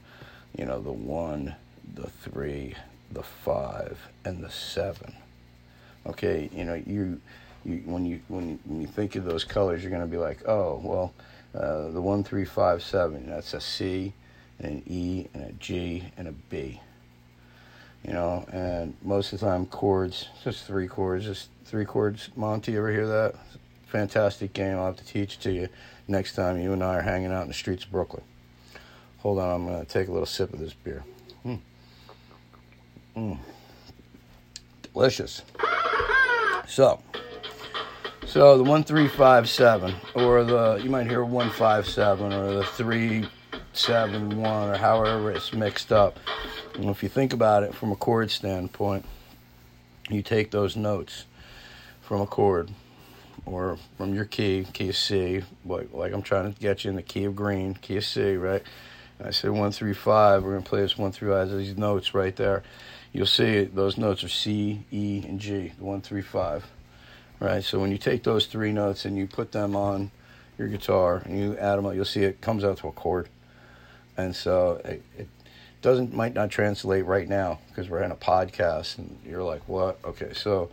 you 0.58 0.65
know, 0.65 0.82
the 0.82 0.91
one, 0.91 1.56
the 1.95 2.08
three 2.08 2.75
the 3.12 3.23
five, 3.23 3.99
and 4.25 4.43
the 4.43 4.49
seven. 4.49 5.15
Okay, 6.06 6.49
you 6.54 6.63
know, 6.63 6.75
you, 6.75 7.19
you 7.65 7.82
when 7.86 8.06
you 8.06 8.21
when 8.28 8.60
when 8.65 8.82
you 8.82 8.88
think 8.88 9.15
of 9.15 9.25
those 9.25 9.43
colors, 9.43 9.82
you're 9.82 9.89
going 9.91 10.02
to 10.02 10.08
be 10.08 10.17
like, 10.17 10.47
oh, 10.47 10.80
well, 10.84 11.13
uh, 11.56 11.89
the 11.89 12.02
one, 12.02 12.23
three, 12.23 12.45
five, 12.45 12.84
seven. 12.84 13.28
That's 13.28 13.54
a 13.54 13.62
C, 13.62 14.13
and 14.60 14.73
an 14.73 14.84
E, 14.88 15.28
and 15.34 15.43
a 15.43 15.52
G, 15.54 16.04
and 16.17 16.28
a 16.28 16.32
B. 16.32 16.80
You 18.06 18.14
know, 18.14 18.46
and 18.52 18.96
most 19.04 19.34
of 19.34 19.40
the 19.40 19.46
time, 19.46 19.66
chords, 19.66 20.30
just 20.44 20.66
three 20.66 20.88
chords, 20.88 21.26
just 21.26 21.50
three 21.66 21.86
chords. 21.86 22.30
Monty, 22.36 22.78
ever 22.78 22.92
hear 22.92 23.08
that? 23.08 23.36
Fantastic 23.88 24.54
game. 24.54 24.78
I'll 24.78 24.86
have 24.86 24.98
to 24.98 25.06
teach 25.06 25.36
it 25.36 25.42
to 25.42 25.52
you 25.52 25.70
next 26.08 26.34
time 26.34 26.60
you 26.60 26.74
and 26.74 26.84
I 26.84 26.98
are 26.98 27.02
hanging 27.02 27.32
out 27.32 27.44
in 27.44 27.50
the 27.50 27.54
streets 27.54 27.84
of 27.84 27.92
Brooklyn. 27.92 28.24
Hold 29.20 29.40
on, 29.40 29.50
I'm 29.54 29.66
going 29.68 29.86
to 29.86 29.92
take 29.92 30.08
a 30.08 30.12
little 30.12 30.26
sip 30.26 30.54
of 30.54 30.60
this 30.60 30.74
beer. 30.74 31.04
Hmm. 31.44 31.56
Mm. 33.16 33.38
Delicious. 34.94 35.42
So, 36.68 37.02
so 38.26 38.58
the 38.58 38.64
one 38.64 38.84
three 38.84 39.08
five 39.08 39.50
seven, 39.50 39.96
or 40.16 40.44
the 40.44 40.80
you 40.84 40.90
might 40.90 41.08
hear 41.08 41.26
one 41.26 41.50
five 41.50 41.88
seven, 41.88 42.32
or 42.32 42.54
the 42.54 42.64
three 42.64 43.28
seven 43.74 44.38
one, 44.38 44.70
or 44.70 44.78
however 44.78 45.32
it's 45.32 45.52
mixed 45.52 45.92
up. 45.92 46.18
If 46.88 47.04
you 47.04 47.10
think 47.10 47.34
about 47.34 47.63
it 47.63 47.76
from 47.76 47.92
a 47.92 47.96
chord 47.96 48.32
standpoint, 48.32 49.06
you 50.10 50.22
take 50.22 50.52
those 50.52 50.76
notes 50.76 51.26
from 52.02 52.22
a 52.22 52.26
chord 52.26 52.72
or 53.46 53.78
from 53.98 54.13
your 54.13 54.26
key, 54.26 54.65
key 54.74 54.89
of 54.89 54.96
C, 54.96 55.44
like, 55.65 55.94
like 55.94 56.13
I'm 56.13 56.22
trying 56.22 56.54
to 56.54 56.60
get 56.60 56.84
you 56.84 56.89
in 56.89 56.96
the 56.96 57.02
key 57.02 57.26
of 57.26 57.36
green, 57.36 57.74
key 57.76 57.98
of 57.98 58.06
C, 58.06 58.36
right? 58.36 58.63
And 59.18 59.28
I 59.28 59.32
say 59.32 59.50
one, 59.50 59.72
three, 59.72 59.94
five. 59.94 60.44
We're 60.44 60.54
gonna 60.54 60.63
play 60.63 60.82
this 60.82 60.98
one, 60.98 61.12
three, 61.12 61.30
five. 61.30 61.50
These 61.50 61.78
notes 61.78 62.13
right 62.13 62.36
there 62.36 62.63
you'll 63.12 63.26
see 63.26 63.63
those 63.63 63.98
notes 63.98 64.24
are 64.24 64.30
C, 64.30 64.84
E, 64.92 65.24
and 65.28 65.39
G, 65.39 65.74
one, 65.80 66.02
three, 66.02 66.22
five. 66.22 66.65
Right. 67.39 67.63
So 67.63 67.80
when 67.80 67.92
you 67.92 67.98
take 67.98 68.24
those 68.24 68.48
three 68.48 68.74
notes 68.74 69.06
and 69.06 69.18
you 69.18 69.26
put 69.26 69.54
them 69.54 69.74
on 69.74 70.12
your 70.58 70.68
guitar 70.68 71.22
and 71.24 71.39
you 71.39 71.58
add 71.58 71.78
them 71.78 71.86
up, 71.86 71.96
you'll 71.96 72.04
see 72.04 72.24
it 72.24 72.42
comes 72.42 72.65
out 72.65 72.78
to 72.80 72.89
a 72.89 72.92
chord. 72.92 73.30
And 74.18 74.36
so 74.36 74.82
it, 74.84 75.02
it 75.18 75.28
doesn't 75.82 76.13
might 76.13 76.34
not 76.34 76.50
translate 76.50 77.06
right 77.06 77.28
now 77.28 77.60
because 77.70 77.89
we're 77.89 78.04
in 78.04 78.12
a 78.12 78.15
podcast 78.15 78.98
and 78.98 79.18
you're 79.26 79.44
like, 79.44 79.62
what? 79.68 80.00
Okay, 80.04 80.34
so, 80.34 80.70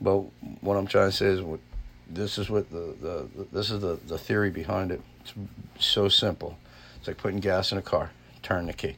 but 0.00 0.18
what 0.60 0.76
I'm 0.76 0.86
trying 0.86 1.10
to 1.10 1.16
say 1.16 1.26
is 1.26 1.42
what 1.42 1.60
this 2.08 2.38
is 2.38 2.48
what 2.48 2.70
the, 2.70 2.94
the, 3.00 3.28
the 3.36 3.46
this 3.52 3.70
is 3.70 3.80
the, 3.80 3.98
the 4.06 4.18
theory 4.18 4.50
behind 4.50 4.92
it. 4.92 5.00
It's 5.20 5.34
so 5.78 6.08
simple. 6.08 6.56
It's 6.98 7.08
like 7.08 7.18
putting 7.18 7.40
gas 7.40 7.72
in 7.72 7.78
a 7.78 7.82
car. 7.82 8.10
Turn 8.42 8.66
the 8.66 8.72
key, 8.72 8.96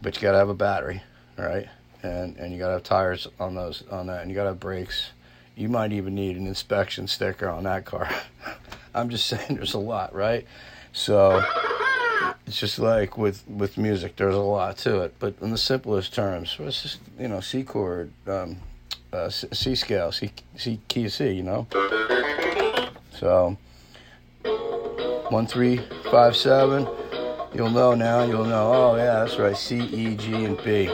but 0.00 0.16
you 0.16 0.22
got 0.22 0.32
to 0.32 0.38
have 0.38 0.48
a 0.48 0.54
battery, 0.54 1.02
right? 1.36 1.68
and 2.04 2.36
and 2.36 2.52
you 2.52 2.58
gotta 2.58 2.74
have 2.74 2.82
tires 2.82 3.26
on 3.40 3.54
those 3.54 3.82
on 3.90 4.06
that, 4.06 4.22
and 4.22 4.30
you 4.30 4.34
gotta 4.34 4.50
have 4.50 4.60
brakes. 4.60 5.10
You 5.56 5.68
might 5.68 5.92
even 5.92 6.14
need 6.14 6.36
an 6.36 6.46
inspection 6.46 7.06
sticker 7.06 7.48
on 7.48 7.64
that 7.64 7.84
car. 7.84 8.08
I'm 8.94 9.08
just 9.08 9.26
saying, 9.26 9.56
there's 9.56 9.74
a 9.74 9.78
lot, 9.78 10.14
right? 10.14 10.46
So 10.92 11.44
it's 12.46 12.58
just 12.58 12.78
like 12.78 13.16
with 13.16 13.42
with 13.48 13.78
music, 13.78 14.16
there's 14.16 14.34
a 14.34 14.38
lot 14.38 14.76
to 14.78 15.02
it. 15.02 15.14
But 15.18 15.34
in 15.40 15.50
the 15.50 15.58
simplest 15.58 16.14
terms, 16.14 16.56
it's 16.58 16.82
just 16.82 17.00
you 17.18 17.28
know 17.28 17.40
C 17.40 17.62
chord, 17.62 18.10
um, 18.26 18.56
uh, 19.12 19.30
C 19.30 19.74
scale, 19.74 20.12
C 20.12 20.30
C 20.56 20.80
key 20.88 21.08
C, 21.08 21.32
you 21.32 21.42
know. 21.42 21.66
So 23.18 23.56
one 25.30 25.46
three 25.46 25.80
five 26.10 26.36
seven. 26.36 26.86
You'll 27.54 27.70
know 27.70 27.94
now. 27.94 28.24
You'll 28.24 28.44
know. 28.44 28.72
Oh 28.72 28.96
yeah, 28.96 29.24
that's 29.24 29.38
right. 29.38 29.56
C 29.56 29.78
E 29.78 30.16
G 30.16 30.44
and 30.44 30.58
B. 30.64 30.86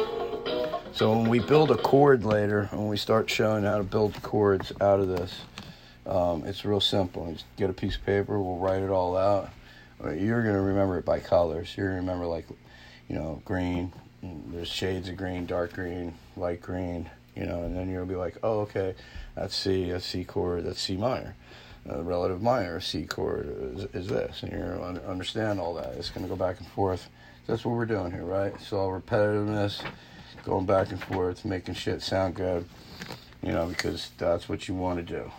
So 0.92 1.12
when 1.12 1.28
we 1.28 1.38
build 1.38 1.70
a 1.70 1.76
chord 1.76 2.24
later, 2.24 2.68
when 2.72 2.88
we 2.88 2.96
start 2.96 3.30
showing 3.30 3.64
how 3.64 3.78
to 3.78 3.84
build 3.84 4.20
chords 4.22 4.72
out 4.80 5.00
of 5.00 5.08
this, 5.08 5.40
um, 6.04 6.44
it's 6.44 6.64
real 6.64 6.80
simple. 6.80 7.26
You 7.28 7.34
just 7.34 7.56
get 7.56 7.70
a 7.70 7.72
piece 7.72 7.96
of 7.96 8.04
paper, 8.04 8.40
we'll 8.40 8.58
write 8.58 8.82
it 8.82 8.90
all 8.90 9.16
out. 9.16 9.50
You're 10.04 10.42
going 10.42 10.54
to 10.54 10.60
remember 10.60 10.98
it 10.98 11.04
by 11.04 11.20
colors. 11.20 11.74
You're 11.76 11.88
going 11.88 11.96
to 11.96 12.00
remember 12.02 12.26
like, 12.26 12.46
you 13.08 13.16
know, 13.16 13.42
green, 13.44 13.92
there's 14.22 14.68
shades 14.68 15.08
of 15.08 15.16
green, 15.16 15.46
dark 15.46 15.72
green, 15.72 16.14
light 16.36 16.60
green, 16.60 17.10
you 17.36 17.46
know, 17.46 17.62
and 17.62 17.76
then 17.76 17.90
you'll 17.90 18.06
be 18.06 18.16
like, 18.16 18.36
oh, 18.42 18.60
okay, 18.60 18.94
that's 19.34 19.54
C, 19.54 19.90
that's 19.90 20.06
C 20.06 20.24
chord, 20.24 20.64
that's 20.64 20.80
C 20.80 20.96
minor. 20.96 21.34
Uh, 21.88 22.02
relative 22.02 22.42
minor 22.42 22.78
C 22.80 23.04
chord 23.04 23.46
is, 23.74 23.84
is 23.94 24.06
this, 24.06 24.42
and 24.42 24.52
you 24.52 24.58
understand 25.06 25.58
all 25.58 25.74
that. 25.74 25.94
It's 25.94 26.10
going 26.10 26.24
to 26.24 26.28
go 26.28 26.36
back 26.36 26.60
and 26.60 26.68
forth. 26.68 27.08
That's 27.46 27.64
what 27.64 27.74
we're 27.74 27.86
doing 27.86 28.12
here, 28.12 28.24
right? 28.24 28.52
It's 28.54 28.72
all 28.72 28.90
repetitiveness, 28.90 29.82
going 30.44 30.66
back 30.66 30.90
and 30.90 31.02
forth, 31.02 31.44
making 31.44 31.74
shit 31.74 32.02
sound 32.02 32.34
good, 32.34 32.66
you 33.42 33.52
know, 33.52 33.66
because 33.66 34.10
that's 34.18 34.48
what 34.48 34.68
you 34.68 34.74
want 34.74 34.98
to 34.98 35.02
do. 35.02 35.32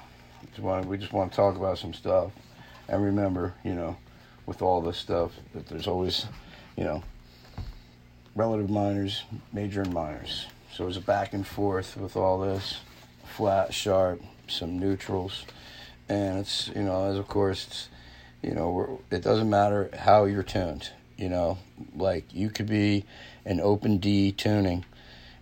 We 0.87 0.97
just 0.97 1.13
want 1.13 1.31
to 1.31 1.35
talk 1.35 1.55
about 1.55 1.77
some 1.77 1.93
stuff, 1.93 2.31
and 2.87 3.03
remember, 3.03 3.53
you 3.63 3.75
know, 3.75 3.95
with 4.45 4.61
all 4.61 4.81
this 4.81 4.97
stuff, 4.97 5.31
that 5.53 5.67
there's 5.67 5.87
always, 5.87 6.25
you 6.75 6.83
know, 6.83 7.03
relative 8.35 8.69
minors, 8.69 9.23
major 9.53 9.81
and 9.81 9.93
minors. 9.93 10.47
So 10.73 10.87
it's 10.87 10.97
a 10.97 11.01
back 11.01 11.33
and 11.33 11.45
forth 11.45 11.97
with 11.97 12.15
all 12.15 12.39
this, 12.39 12.79
flat, 13.25 13.73
sharp, 13.73 14.21
some 14.47 14.79
neutrals, 14.79 15.45
and 16.09 16.39
it's 16.39 16.69
you 16.69 16.83
know 16.83 17.05
as 17.05 17.17
of 17.17 17.27
course 17.27 17.87
you 18.41 18.53
know 18.53 19.01
it 19.09 19.21
doesn't 19.21 19.49
matter 19.49 19.89
how 19.97 20.25
you're 20.25 20.43
tuned. 20.43 20.89
You 21.17 21.29
know, 21.29 21.57
like 21.95 22.33
you 22.33 22.49
could 22.49 22.67
be 22.67 23.05
an 23.45 23.59
open 23.59 23.97
D 23.97 24.31
tuning, 24.31 24.85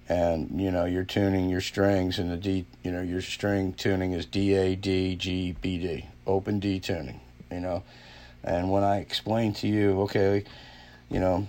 and 0.07 0.59
you 0.59 0.71
know 0.71 0.85
you're 0.85 1.05
tuning 1.05 1.49
your 1.49 1.61
strings, 1.61 2.19
and 2.19 2.31
the 2.31 2.37
D, 2.37 2.65
you 2.83 2.91
know 2.91 3.01
your 3.01 3.21
string 3.21 3.73
tuning 3.73 4.13
is 4.13 4.25
D 4.25 4.53
A 4.55 4.75
D 4.75 5.15
G 5.15 5.55
B 5.61 5.77
D, 5.77 6.05
open 6.27 6.59
D 6.59 6.79
tuning. 6.79 7.19
You 7.51 7.61
know, 7.61 7.83
and 8.43 8.71
when 8.71 8.83
I 8.83 8.99
explain 8.99 9.53
to 9.55 9.67
you, 9.67 10.01
okay 10.01 10.43
you 11.09 11.19
know, 11.19 11.47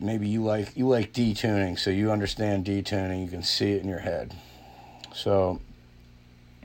maybe 0.00 0.26
you 0.28 0.42
like 0.42 0.76
you 0.76 0.88
like 0.88 1.12
detuning, 1.12 1.78
so 1.78 1.90
you 1.90 2.10
understand 2.10 2.64
detuning. 2.64 3.22
You 3.22 3.30
can 3.30 3.42
see 3.42 3.72
it 3.72 3.82
in 3.82 3.88
your 3.88 4.00
head. 4.00 4.34
So, 5.14 5.60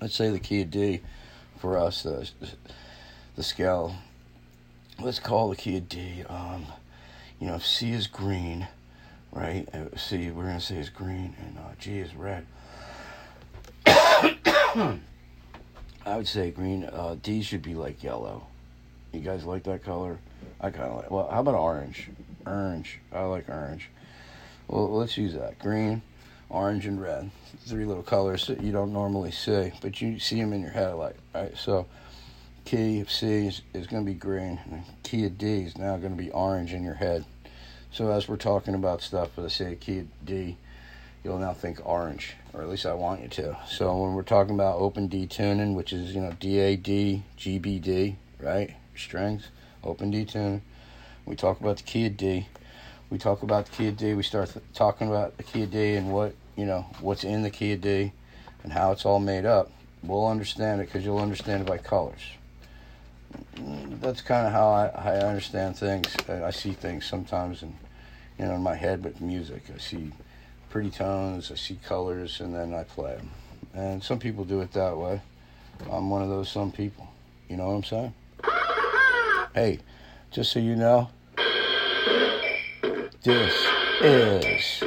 let's 0.00 0.14
say 0.14 0.30
the 0.30 0.38
key 0.38 0.62
of 0.62 0.70
D 0.70 1.00
for 1.58 1.76
us, 1.76 2.04
the 2.04 2.30
the 3.34 3.42
scale. 3.42 3.96
Let's 5.00 5.18
call 5.18 5.50
the 5.50 5.56
key 5.56 5.78
of 5.78 5.88
D. 5.88 6.22
Um, 6.28 6.66
you 7.40 7.48
know, 7.48 7.56
if 7.56 7.66
C 7.66 7.90
is 7.90 8.06
green, 8.06 8.68
right? 9.32 9.68
Uh, 9.74 9.96
C 9.96 10.30
we're 10.30 10.44
gonna 10.44 10.60
say 10.60 10.76
is 10.76 10.88
green, 10.88 11.34
and 11.40 11.58
uh, 11.58 11.74
G 11.80 11.98
is 11.98 12.14
red. 12.14 12.46
I 16.04 16.16
would 16.16 16.28
say 16.28 16.50
green. 16.50 16.84
Uh, 16.84 17.16
D 17.22 17.42
should 17.42 17.62
be 17.62 17.74
like 17.74 18.02
yellow. 18.02 18.46
You 19.12 19.20
guys 19.20 19.44
like 19.44 19.64
that 19.64 19.84
color? 19.84 20.18
I 20.60 20.70
kind 20.70 20.90
of 20.90 20.96
like. 20.96 21.10
Well, 21.10 21.28
how 21.30 21.40
about 21.40 21.54
orange? 21.54 22.10
Orange. 22.46 22.98
I 23.12 23.22
like 23.22 23.48
orange. 23.48 23.88
Well, 24.68 24.90
let's 24.90 25.16
use 25.16 25.34
that. 25.34 25.58
Green, 25.58 26.02
orange, 26.48 26.86
and 26.86 27.00
red. 27.00 27.30
Three 27.66 27.84
little 27.84 28.02
colors 28.02 28.46
that 28.46 28.62
you 28.62 28.72
don't 28.72 28.92
normally 28.92 29.30
see, 29.30 29.72
but 29.80 30.00
you 30.00 30.18
see 30.18 30.40
them 30.40 30.52
in 30.52 30.60
your 30.60 30.70
head 30.70 30.94
like. 30.94 31.16
Right. 31.34 31.56
So, 31.56 31.86
key 32.64 33.00
of 33.00 33.10
C 33.10 33.46
is, 33.46 33.62
is 33.72 33.86
going 33.86 34.04
to 34.04 34.10
be 34.10 34.18
green, 34.18 34.58
and 34.70 34.82
key 35.02 35.26
of 35.26 35.38
D 35.38 35.62
is 35.62 35.78
now 35.78 35.96
going 35.98 36.16
to 36.16 36.22
be 36.22 36.30
orange 36.30 36.72
in 36.72 36.82
your 36.82 36.94
head. 36.94 37.24
So 37.92 38.10
as 38.10 38.26
we're 38.26 38.36
talking 38.36 38.74
about 38.74 39.02
stuff, 39.02 39.36
the 39.36 39.50
say 39.50 39.76
key 39.76 39.98
of 40.00 40.06
D, 40.24 40.56
you'll 41.24 41.38
now 41.38 41.52
think 41.52 41.80
orange, 41.84 42.34
or 42.52 42.62
at 42.62 42.68
least 42.68 42.86
I 42.86 42.94
want 42.94 43.22
you 43.22 43.28
to. 43.28 43.56
So 43.68 43.96
when 43.96 44.14
we're 44.14 44.22
talking 44.22 44.54
about 44.54 44.78
open 44.78 45.06
D 45.06 45.26
tuning, 45.26 45.74
which 45.74 45.92
is 45.92 46.14
you 46.14 46.20
know 46.20 46.32
D 46.38 46.58
A 46.58 46.76
D 46.76 47.22
G 47.36 47.58
B 47.58 47.78
D, 47.78 48.16
right? 48.40 48.74
Strings 48.96 49.48
open 49.84 50.10
D 50.10 50.24
tune. 50.24 50.62
We 51.24 51.36
talk 51.36 51.60
about 51.60 51.76
the 51.76 51.82
key 51.84 52.06
of 52.06 52.16
D. 52.16 52.46
We 53.10 53.18
talk 53.18 53.42
about 53.42 53.66
the 53.66 53.72
key 53.72 53.88
of 53.88 53.96
D. 53.96 54.14
We 54.14 54.22
start 54.22 54.52
th- 54.52 54.64
talking 54.74 55.08
about 55.08 55.36
the 55.36 55.42
key 55.42 55.62
of 55.62 55.70
D 55.70 55.94
and 55.94 56.12
what 56.12 56.34
you 56.56 56.64
know 56.64 56.86
what's 57.00 57.24
in 57.24 57.42
the 57.42 57.50
key 57.50 57.72
of 57.72 57.80
D 57.80 58.12
and 58.62 58.72
how 58.72 58.92
it's 58.92 59.04
all 59.04 59.20
made 59.20 59.44
up. 59.44 59.70
We'll 60.02 60.26
understand 60.26 60.80
it 60.80 60.86
because 60.86 61.04
you'll 61.04 61.18
understand 61.18 61.62
it 61.62 61.68
by 61.68 61.78
colors. 61.78 62.22
That's 64.00 64.20
kind 64.20 64.46
of 64.46 64.52
how 64.52 64.70
I, 64.70 64.86
I 64.88 65.16
understand 65.20 65.76
things. 65.76 66.14
I 66.28 66.50
see 66.50 66.72
things 66.72 67.06
sometimes, 67.06 67.62
in 67.62 67.74
you 68.38 68.46
know, 68.46 68.54
in 68.54 68.62
my 68.62 68.74
head 68.74 69.04
with 69.04 69.20
music. 69.20 69.62
I 69.74 69.78
see 69.78 70.12
pretty 70.72 70.90
tones, 70.90 71.52
I 71.52 71.54
see 71.54 71.78
colors, 71.84 72.40
and 72.40 72.54
then 72.54 72.72
I 72.72 72.84
play 72.84 73.16
them. 73.16 73.30
And 73.74 74.02
some 74.02 74.18
people 74.18 74.46
do 74.46 74.62
it 74.62 74.72
that 74.72 74.96
way. 74.96 75.20
I'm 75.90 76.08
one 76.08 76.22
of 76.22 76.30
those 76.30 76.50
some 76.50 76.72
people. 76.72 77.06
You 77.46 77.58
know 77.58 77.66
what 77.66 77.74
I'm 77.74 77.84
saying? 77.84 78.14
Hey, 79.54 79.80
just 80.30 80.50
so 80.50 80.60
you 80.60 80.74
know, 80.74 81.10
this 83.22 83.54
is 84.00 84.82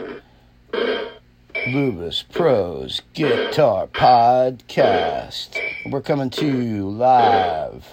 Luvis 1.68 2.24
Pros 2.32 3.04
Guitar 3.14 3.86
Podcast. 3.86 5.56
We're 5.92 6.02
coming 6.02 6.32
to 6.32 6.48
you 6.48 6.90
live 6.90 7.86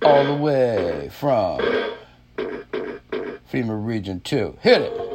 all 0.00 0.24
the 0.26 0.36
way 0.36 1.10
from 1.12 1.58
FEMA 3.52 3.84
Region 3.84 4.20
2. 4.20 4.58
Hit 4.62 4.82
it! 4.82 5.09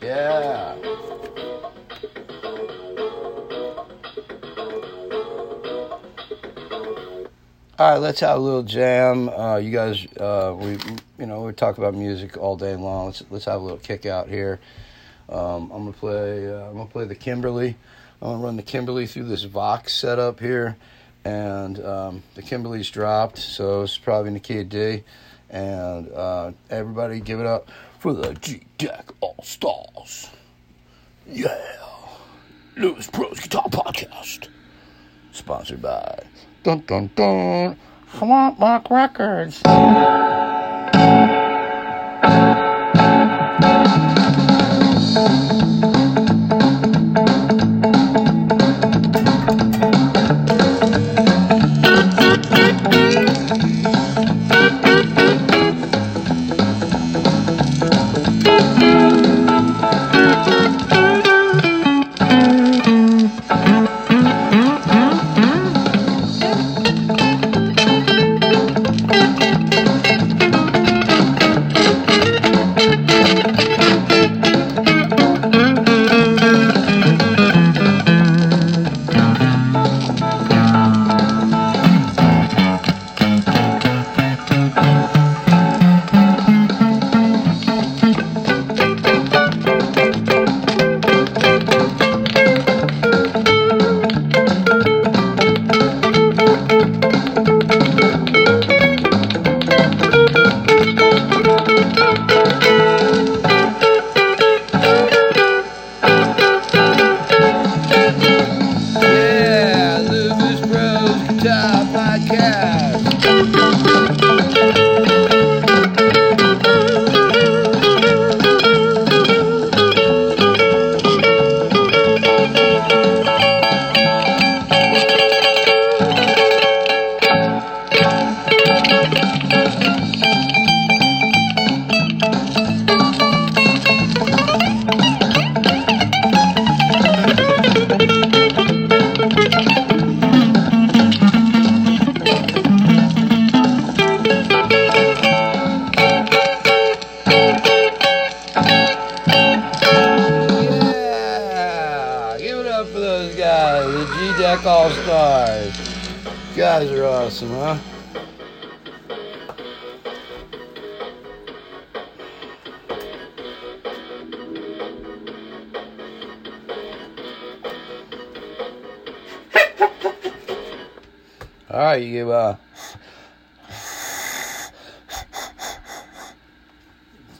Yeah. 0.00 0.76
All 7.78 7.92
right, 7.92 7.98
let's 7.98 8.20
have 8.20 8.38
a 8.38 8.40
little 8.40 8.62
jam. 8.62 9.28
Uh, 9.28 9.56
you 9.56 9.70
guys, 9.72 10.06
uh, 10.16 10.54
we, 10.58 10.78
you 11.18 11.26
know, 11.26 11.42
we 11.42 11.52
talk 11.52 11.78
about 11.78 11.94
music 11.94 12.36
all 12.36 12.56
day 12.56 12.76
long. 12.76 13.06
Let's 13.06 13.22
let's 13.30 13.44
have 13.46 13.60
a 13.60 13.64
little 13.64 13.78
kick 13.78 14.06
out 14.06 14.28
here. 14.28 14.60
Um, 15.28 15.70
I'm 15.72 15.84
gonna 15.84 15.92
play. 15.92 16.52
Uh, 16.52 16.68
I'm 16.68 16.76
gonna 16.76 16.86
play 16.86 17.04
the 17.04 17.14
Kimberly. 17.14 17.76
I'm 18.22 18.28
gonna 18.28 18.44
run 18.44 18.56
the 18.56 18.62
Kimberly 18.62 19.06
through 19.06 19.24
this 19.24 19.44
Vox 19.44 19.94
setup 19.94 20.40
here, 20.40 20.76
and 21.24 21.84
um, 21.84 22.22
the 22.34 22.42
Kimberly's 22.42 22.90
dropped, 22.90 23.38
so 23.38 23.82
it's 23.82 23.98
probably 23.98 24.34
of 24.36 24.68
D. 24.68 25.04
And 25.50 26.10
uh, 26.12 26.52
everybody, 26.70 27.20
give 27.20 27.40
it 27.40 27.46
up 27.46 27.68
for 27.98 28.12
the 28.12 28.34
G 28.34 28.62
Deck 28.78 29.10
All 29.20 29.42
Stars. 29.42 30.30
Yeah, 31.26 31.58
Luvis 32.76 33.12
Pros 33.12 33.40
Guitar 33.40 33.68
Podcast, 33.68 34.48
sponsored 35.32 35.82
by 35.82 36.22
Dun 36.62 36.80
dun 36.86 37.10
dun. 37.14 37.76
Swamp 38.16 38.90
Records. 38.90 39.62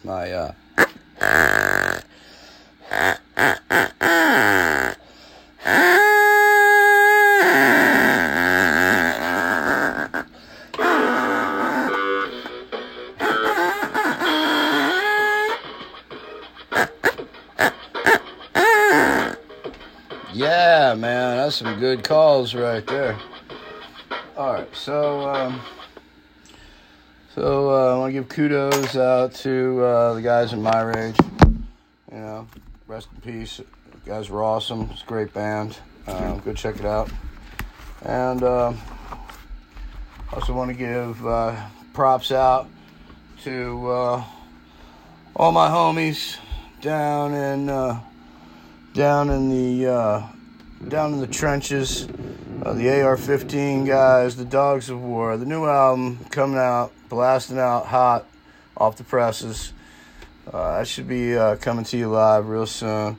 My 0.05 0.33
uh. 0.33 0.53
Yeah, 20.35 20.95
man, 20.95 21.39
that's 21.39 21.57
some 21.57 21.81
good 21.81 22.05
calls 22.05 22.55
right 22.55 22.87
there. 22.87 23.19
All 24.37 24.53
right, 24.53 24.77
so 24.77 25.29
um, 25.29 25.61
so 27.39 27.71
uh, 27.71 27.95
I 27.95 27.99
want 27.99 28.09
to 28.09 28.13
give 28.15 28.29
kudos 28.29 28.97
out 28.97 29.33
to 29.35 29.85
uh, 29.85 30.15
the 30.15 30.23
guys 30.23 30.53
in 30.53 30.61
my 30.61 30.81
rage. 30.81 31.15
You 32.11 32.19
know, 32.19 32.49
rest 32.89 33.07
in 33.15 33.21
peace. 33.21 33.61
You 33.61 33.67
guys 34.05 34.29
were 34.29 34.43
awesome. 34.43 34.91
It's 34.93 35.03
a 35.03 35.07
great 35.07 35.33
band. 35.33 35.79
Uh, 36.09 36.35
go 36.39 36.53
check 36.53 36.81
it 36.81 36.85
out. 36.85 37.09
And 38.03 38.43
uh, 38.43 38.73
also 40.33 40.53
want 40.53 40.73
to 40.73 40.77
give 40.77 41.19
props 41.93 42.33
out 42.33 42.69
to 43.45 43.89
uh, 43.89 44.25
all 45.37 45.53
my 45.53 45.69
homies 45.69 46.39
down 46.81 47.35
in 47.35 47.71
uh, 47.71 48.01
down 48.95 49.31
in 49.31 49.49
the 49.49 49.87
uh, 49.87 50.27
down 50.89 51.13
in 51.13 51.21
the 51.21 51.29
trenches. 51.29 52.09
The 52.59 53.03
AR-15 53.03 53.87
guys, 53.87 54.35
the 54.35 54.45
Dogs 54.45 54.91
of 54.91 55.01
War, 55.01 55.37
the 55.37 55.47
new 55.47 55.65
album 55.65 56.19
coming 56.31 56.59
out, 56.59 56.93
blasting 57.09 57.59
out 57.59 57.87
hot 57.87 58.27
off 58.77 58.97
the 58.97 59.05
presses. 59.05 59.73
Uh, 60.53 60.79
that 60.79 60.89
should 60.89 61.09
be 61.09 61.37
uh, 61.37 61.57
coming 61.57 61.85
to 61.85 61.97
you 61.97 62.09
live 62.09 62.49
real 62.49 62.67
soon. 62.67 63.17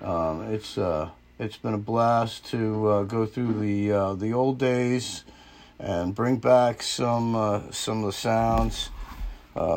Um, 0.00 0.52
it's 0.52 0.76
uh, 0.76 1.10
it's 1.38 1.56
been 1.56 1.74
a 1.74 1.78
blast 1.78 2.46
to 2.46 2.88
uh, 2.88 3.02
go 3.04 3.26
through 3.26 3.60
the 3.60 3.92
uh, 3.92 4.14
the 4.14 4.32
old 4.32 4.58
days 4.58 5.24
and 5.78 6.14
bring 6.14 6.36
back 6.36 6.82
some 6.82 7.34
uh, 7.34 7.70
some 7.70 8.00
of 8.00 8.06
the 8.06 8.12
sounds 8.12 8.90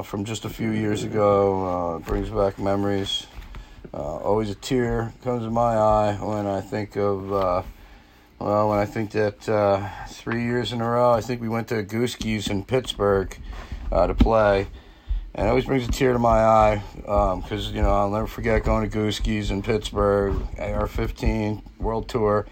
from 0.04 0.26
just 0.26 0.46
a 0.46 0.50
few 0.50 0.72
years 0.72 1.04
ago. 1.04 2.02
Brings 2.06 2.30
back 2.30 2.58
memories. 2.58 3.28
Always 3.94 4.50
a 4.50 4.56
tear 4.56 5.14
comes 5.24 5.44
to 5.44 5.52
my 5.52 5.76
eye 5.76 6.18
when 6.20 6.46
I 6.46 6.62
think 6.62 6.98
of 6.98 7.66
well 8.40 8.70
when 8.70 8.80
I 8.80 8.86
think 8.86 9.12
that 9.12 9.48
uh, 9.48 9.88
three 10.08 10.44
years 10.44 10.74
in 10.74 10.82
a 10.82 10.90
row 10.90 11.12
I 11.12 11.22
think 11.22 11.42
we 11.42 11.50
went 11.50 11.68
to 11.70 11.84
Gooski's 11.84 12.48
in 12.50 12.64
Pittsburgh 12.64 13.38
uh, 13.92 14.08
to 14.08 14.14
play, 14.14 14.68
and 15.34 15.48
it 15.48 15.50
always 15.50 15.66
brings 15.66 15.88
a 15.88 15.92
tear 15.92 16.14
to 16.14 16.20
my 16.20 16.40
eye 16.40 16.84
because 16.96 17.72
you 17.72 17.82
know 17.82 17.92
I'll 17.92 18.10
never 18.10 18.28
forget 18.28 18.64
going 18.64 18.90
to 18.90 18.98
Gooski's 18.98 19.52
in 19.52 19.62
Pittsburgh 19.62 20.36
AR-15 20.58 21.62
World 21.80 22.10
Tour, 22.10 22.46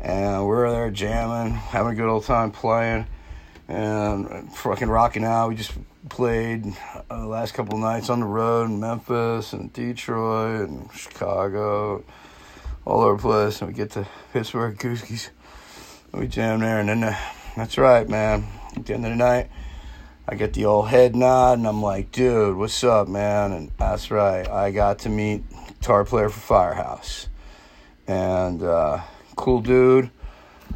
and 0.00 0.42
we 0.42 0.46
were 0.46 0.70
there 0.70 0.90
jamming, 0.90 1.52
having 1.52 1.92
a 1.92 1.94
good 1.94 2.08
old 2.08 2.24
time 2.24 2.50
playing, 2.50 3.06
and 3.68 4.52
fucking 4.54 4.88
rocking 4.88 5.24
out. 5.24 5.48
We 5.48 5.56
just 5.56 5.72
played 6.08 6.66
uh, 7.10 7.20
the 7.20 7.26
last 7.26 7.54
couple 7.54 7.78
nights 7.78 8.10
on 8.10 8.20
the 8.20 8.26
road 8.26 8.70
in 8.70 8.80
Memphis 8.80 9.52
and 9.52 9.72
Detroit 9.72 10.68
and 10.68 10.92
Chicago, 10.92 12.04
all 12.86 13.02
over 13.02 13.18
place. 13.18 13.60
And 13.60 13.68
we 13.68 13.74
get 13.74 13.90
to 13.92 14.06
Pittsburgh 14.32 14.78
Gooski's. 14.78 15.30
We 16.14 16.28
jam 16.28 16.60
there, 16.60 16.78
and 16.78 16.88
then 16.88 17.04
uh, 17.04 17.18
that's 17.56 17.76
right, 17.76 18.08
man. 18.08 18.46
At 18.74 18.86
the 18.86 18.94
end 18.94 19.04
of 19.04 19.10
the 19.10 19.16
night, 19.16 19.50
I 20.26 20.34
get 20.34 20.54
the 20.54 20.64
old 20.64 20.88
head 20.88 21.14
nod, 21.14 21.58
and 21.58 21.66
I'm 21.66 21.82
like, 21.82 22.10
dude, 22.10 22.56
what's 22.56 22.82
up, 22.84 23.06
man? 23.06 23.52
And 23.52 23.70
that's 23.76 24.10
right, 24.10 24.48
I 24.48 24.70
got 24.70 25.00
to 25.00 25.10
meet 25.10 25.42
guitar 25.66 26.04
player 26.04 26.30
for 26.30 26.40
Firehouse, 26.40 27.28
and 28.06 28.62
uh, 28.62 29.00
cool 29.34 29.60
dude. 29.60 30.10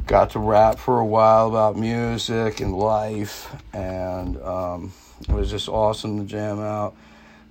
Got 0.06 0.30
to 0.30 0.38
rap 0.38 0.78
for 0.78 0.98
a 0.98 1.06
while 1.06 1.48
about 1.48 1.76
music 1.76 2.60
and 2.60 2.76
life, 2.76 3.54
and 3.72 4.36
um, 4.42 4.92
it 5.20 5.32
was 5.32 5.50
just 5.50 5.68
awesome 5.68 6.18
to 6.18 6.24
jam 6.24 6.60
out 6.60 6.94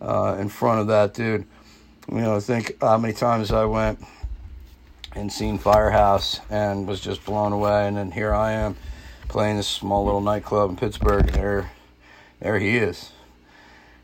uh, 0.02 0.38
in 0.40 0.48
front 0.50 0.82
of 0.82 0.88
that 0.88 1.14
dude. 1.14 1.46
You 2.12 2.22
know, 2.22 2.40
think 2.40 2.76
how 2.82 2.98
many 2.98 3.14
times 3.14 3.52
I 3.52 3.66
went 3.66 4.00
and 5.16 5.32
seen 5.32 5.58
Firehouse 5.58 6.40
and 6.50 6.88
was 6.88 7.00
just 7.00 7.26
blown 7.26 7.52
away, 7.52 7.88
and 7.88 7.98
then 7.98 8.12
here 8.12 8.34
I 8.34 8.54
am 8.54 8.76
playing 9.28 9.58
this 9.58 9.68
small 9.68 10.06
little 10.06 10.22
nightclub 10.22 10.72
in 10.72 10.76
Pittsburgh, 10.76 11.28
and 11.28 11.36
there, 11.36 11.72
there 12.40 12.60
he 12.60 12.78
is, 12.78 13.12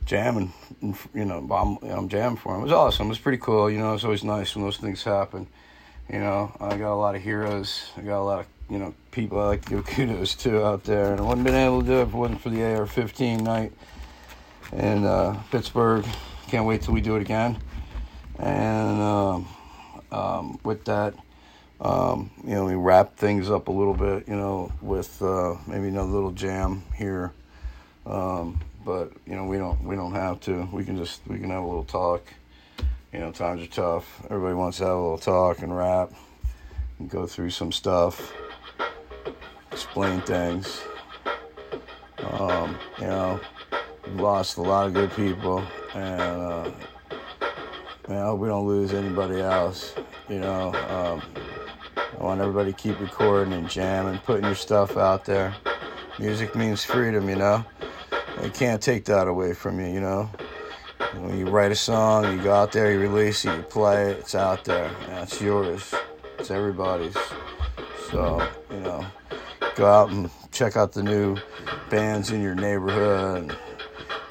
jamming. 0.05 0.53
You 1.13 1.25
know, 1.25 1.47
I'm, 1.51 1.89
I'm 1.89 2.09
jamming 2.09 2.37
for 2.37 2.55
him. 2.55 2.61
It 2.61 2.65
was 2.65 2.71
awesome. 2.71 3.07
It 3.07 3.09
was 3.09 3.19
pretty 3.19 3.39
cool. 3.39 3.69
You 3.69 3.79
know, 3.79 3.93
it's 3.93 4.03
always 4.03 4.23
nice 4.23 4.55
when 4.55 4.63
those 4.63 4.77
things 4.77 5.03
happen. 5.03 5.47
You 6.11 6.19
know, 6.19 6.55
I 6.59 6.77
got 6.77 6.93
a 6.93 6.95
lot 6.95 7.15
of 7.15 7.21
heroes. 7.21 7.89
I 7.97 8.01
got 8.01 8.21
a 8.21 8.23
lot 8.23 8.39
of 8.41 8.45
you 8.69 8.79
know 8.79 8.93
people 9.11 9.39
I 9.39 9.45
like 9.45 9.65
to 9.65 9.69
give 9.69 9.85
kudos 9.87 10.35
to 10.35 10.65
out 10.65 10.83
there, 10.83 11.11
and 11.11 11.19
I 11.19 11.23
wouldn't 11.23 11.45
been 11.45 11.55
able 11.55 11.81
to 11.81 11.87
do 11.87 11.99
it 11.99 12.03
if 12.03 12.09
it 12.09 12.13
wasn't 12.13 12.41
for 12.41 12.49
the 12.49 12.63
AR-15 12.63 13.41
night 13.41 13.71
in 14.73 15.05
uh, 15.05 15.41
Pittsburgh. 15.51 16.05
Can't 16.47 16.65
wait 16.65 16.83
till 16.83 16.93
we 16.93 17.01
do 17.01 17.15
it 17.15 17.21
again. 17.21 17.57
And 18.37 19.01
um, 19.01 19.47
um, 20.15 20.59
with 20.63 20.85
that, 20.85 21.13
um, 21.81 22.31
you 22.43 22.55
know, 22.55 22.65
we 22.65 22.75
wrap 22.75 23.17
things 23.17 23.49
up 23.49 23.67
a 23.67 23.71
little 23.71 23.93
bit, 23.93 24.27
you 24.27 24.35
know, 24.35 24.71
with 24.81 25.21
uh, 25.21 25.55
maybe 25.67 25.89
another 25.89 26.09
little 26.09 26.31
jam 26.31 26.83
here. 26.95 27.33
Um, 28.05 28.61
but 28.85 29.11
you 29.25 29.35
know, 29.35 29.45
we 29.45 29.57
don't 29.57 29.83
we 29.83 29.95
don't 29.95 30.13
have 30.13 30.39
to. 30.41 30.69
We 30.71 30.85
can 30.85 30.95
just 30.95 31.21
we 31.27 31.39
can 31.39 31.49
have 31.49 31.63
a 31.63 31.65
little 31.65 31.83
talk. 31.83 32.23
You 33.11 33.19
know, 33.19 33.31
times 33.31 33.63
are 33.63 33.67
tough. 33.67 34.21
Everybody 34.25 34.55
wants 34.55 34.77
to 34.77 34.85
have 34.85 34.93
a 34.93 35.01
little 35.01 35.17
talk 35.17 35.59
and 35.59 35.75
rap 35.75 36.11
and 36.99 37.09
go 37.09 37.25
through 37.25 37.49
some 37.49 37.71
stuff, 37.71 38.33
explain 39.71 40.21
things. 40.21 40.81
Um, 42.19 42.77
you 42.99 43.07
know, 43.07 43.39
lost 44.13 44.57
a 44.57 44.61
lot 44.61 44.87
of 44.87 44.93
good 44.93 45.11
people, 45.13 45.63
and 45.93 46.21
uh, 46.21 46.71
man, 48.07 48.21
I 48.21 48.25
hope 48.25 48.39
we 48.39 48.47
don't 48.47 48.67
lose 48.67 48.93
anybody 48.93 49.41
else. 49.41 49.95
You 50.29 50.39
know, 50.39 50.73
um, 50.89 51.21
I 51.97 52.23
want 52.23 52.41
everybody 52.41 52.71
to 52.71 52.77
keep 52.77 52.99
recording 52.99 53.53
and 53.53 53.69
jamming, 53.69 54.19
putting 54.19 54.45
your 54.45 54.55
stuff 54.55 54.97
out 54.97 55.25
there. 55.25 55.55
Music 56.19 56.55
means 56.55 56.83
freedom, 56.83 57.27
you 57.29 57.35
know. 57.35 57.65
They 58.39 58.49
can't 58.49 58.81
take 58.81 59.05
that 59.05 59.27
away 59.27 59.53
from 59.53 59.79
you, 59.79 59.87
you 59.87 60.01
know. 60.01 60.29
When 61.15 61.37
you 61.37 61.47
write 61.47 61.71
a 61.71 61.75
song, 61.75 62.31
you 62.35 62.43
go 62.43 62.53
out 62.53 62.71
there, 62.71 62.91
you 62.91 62.99
release 62.99 63.45
it, 63.45 63.55
you 63.55 63.63
play 63.63 64.11
it, 64.11 64.19
it's 64.19 64.35
out 64.35 64.65
there. 64.65 64.91
It's 65.09 65.41
yours. 65.41 65.93
It's 66.39 66.51
everybody's. 66.51 67.17
So, 68.11 68.47
you 68.69 68.79
know, 68.81 69.05
go 69.75 69.85
out 69.85 70.09
and 70.09 70.29
check 70.51 70.77
out 70.77 70.93
the 70.93 71.03
new 71.03 71.37
bands 71.89 72.31
in 72.31 72.41
your 72.41 72.55
neighborhood 72.55 73.43
and 73.43 73.57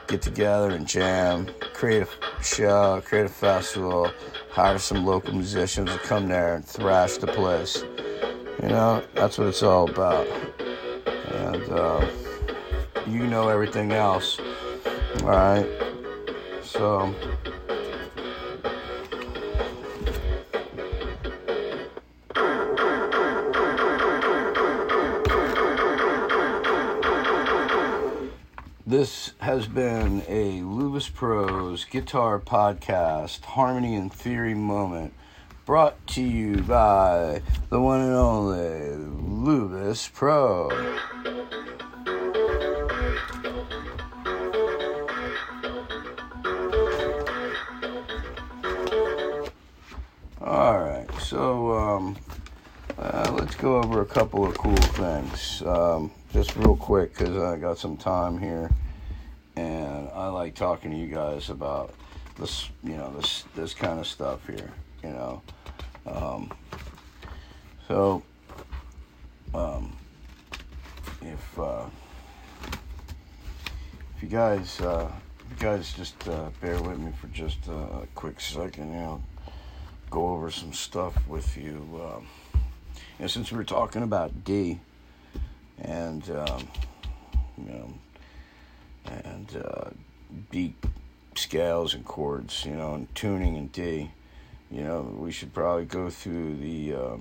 get 0.06 0.22
together 0.22 0.70
and 0.70 0.86
jam, 0.86 1.48
create 1.72 2.02
a 2.02 2.08
show, 2.44 3.02
create 3.04 3.26
a 3.26 3.28
festival, 3.28 4.10
hire 4.50 4.78
some 4.78 5.04
local 5.04 5.32
musicians 5.32 5.90
to 5.90 5.98
come 5.98 6.28
there 6.28 6.54
and 6.54 6.64
thrash 6.64 7.16
the 7.16 7.26
place. 7.26 7.82
You 8.62 8.68
know, 8.68 9.02
that's 9.14 9.38
what 9.38 9.48
it's 9.48 9.62
all 9.62 9.88
about. 9.90 10.26
And 11.32 11.62
uh, 11.70 12.06
you 13.06 13.26
know 13.26 13.48
everything 13.48 13.92
else. 13.92 14.38
All 15.20 15.28
right. 15.28 15.66
So. 16.62 17.14
This 28.86 29.33
has 29.54 29.68
been 29.68 30.20
a 30.26 30.62
Luvis 30.62 31.08
Pros 31.08 31.84
guitar 31.84 32.40
podcast, 32.40 33.44
Harmony 33.44 33.94
and 33.94 34.12
Theory 34.12 34.52
moment, 34.52 35.14
brought 35.64 36.04
to 36.08 36.22
you 36.22 36.56
by 36.62 37.40
the 37.70 37.80
one 37.80 38.00
and 38.00 38.14
only 38.14 38.96
Luvis 39.46 40.12
Pro. 40.12 40.70
All 50.40 50.78
right, 50.80 51.06
so 51.20 51.78
um, 51.78 52.16
uh, 52.98 53.36
let's 53.38 53.54
go. 53.54 53.76
over 53.76 54.00
a 54.00 54.06
couple 54.06 54.44
of 54.44 54.58
cool 54.58 54.74
things, 54.74 55.62
um, 55.64 56.10
just 56.32 56.56
real 56.56 56.74
quick, 56.74 57.16
because 57.16 57.36
I 57.36 57.56
got 57.56 57.78
some 57.78 57.96
time 57.96 58.36
here, 58.40 58.68
and 59.56 60.08
I 60.14 60.28
like 60.28 60.54
talking 60.54 60.90
to 60.90 60.96
you 60.96 61.06
guys 61.06 61.50
about 61.50 61.94
this, 62.38 62.68
you 62.82 62.96
know, 62.96 63.12
this 63.16 63.44
this 63.54 63.74
kind 63.74 63.98
of 64.00 64.06
stuff 64.06 64.46
here, 64.46 64.70
you 65.02 65.10
know. 65.10 65.42
Um, 66.06 66.52
so, 67.88 68.22
um, 69.54 69.96
if 71.22 71.58
uh, 71.58 71.86
if 74.16 74.22
you 74.22 74.28
guys, 74.28 74.80
uh, 74.80 75.10
if 75.40 75.50
you 75.50 75.66
guys 75.66 75.92
just 75.92 76.28
uh, 76.28 76.50
bear 76.60 76.80
with 76.82 76.98
me 76.98 77.12
for 77.20 77.28
just 77.28 77.66
a 77.68 78.06
quick 78.14 78.40
second, 78.40 78.92
you 78.92 79.00
know, 79.00 79.22
go 80.10 80.28
over 80.28 80.50
some 80.50 80.72
stuff 80.72 81.14
with 81.28 81.56
you. 81.56 81.86
Um, 81.94 82.26
know, 83.24 83.26
since 83.26 83.50
we 83.50 83.58
were 83.58 83.64
talking 83.64 84.02
about 84.02 84.44
D, 84.44 84.78
and 85.80 86.28
um, 86.30 86.68
you 87.58 87.72
know, 87.72 87.94
and 89.06 89.62
uh, 89.64 89.90
beat 90.50 90.74
scales 91.34 91.94
and 91.94 92.04
chords, 92.04 92.64
you 92.64 92.72
know, 92.72 92.94
and 92.94 93.14
tuning 93.14 93.56
in 93.56 93.68
D, 93.68 94.10
you 94.70 94.82
know, 94.82 95.02
we 95.18 95.30
should 95.30 95.52
probably 95.52 95.84
go 95.84 96.10
through 96.10 96.56
the. 96.56 96.94
Uh, 96.94 97.16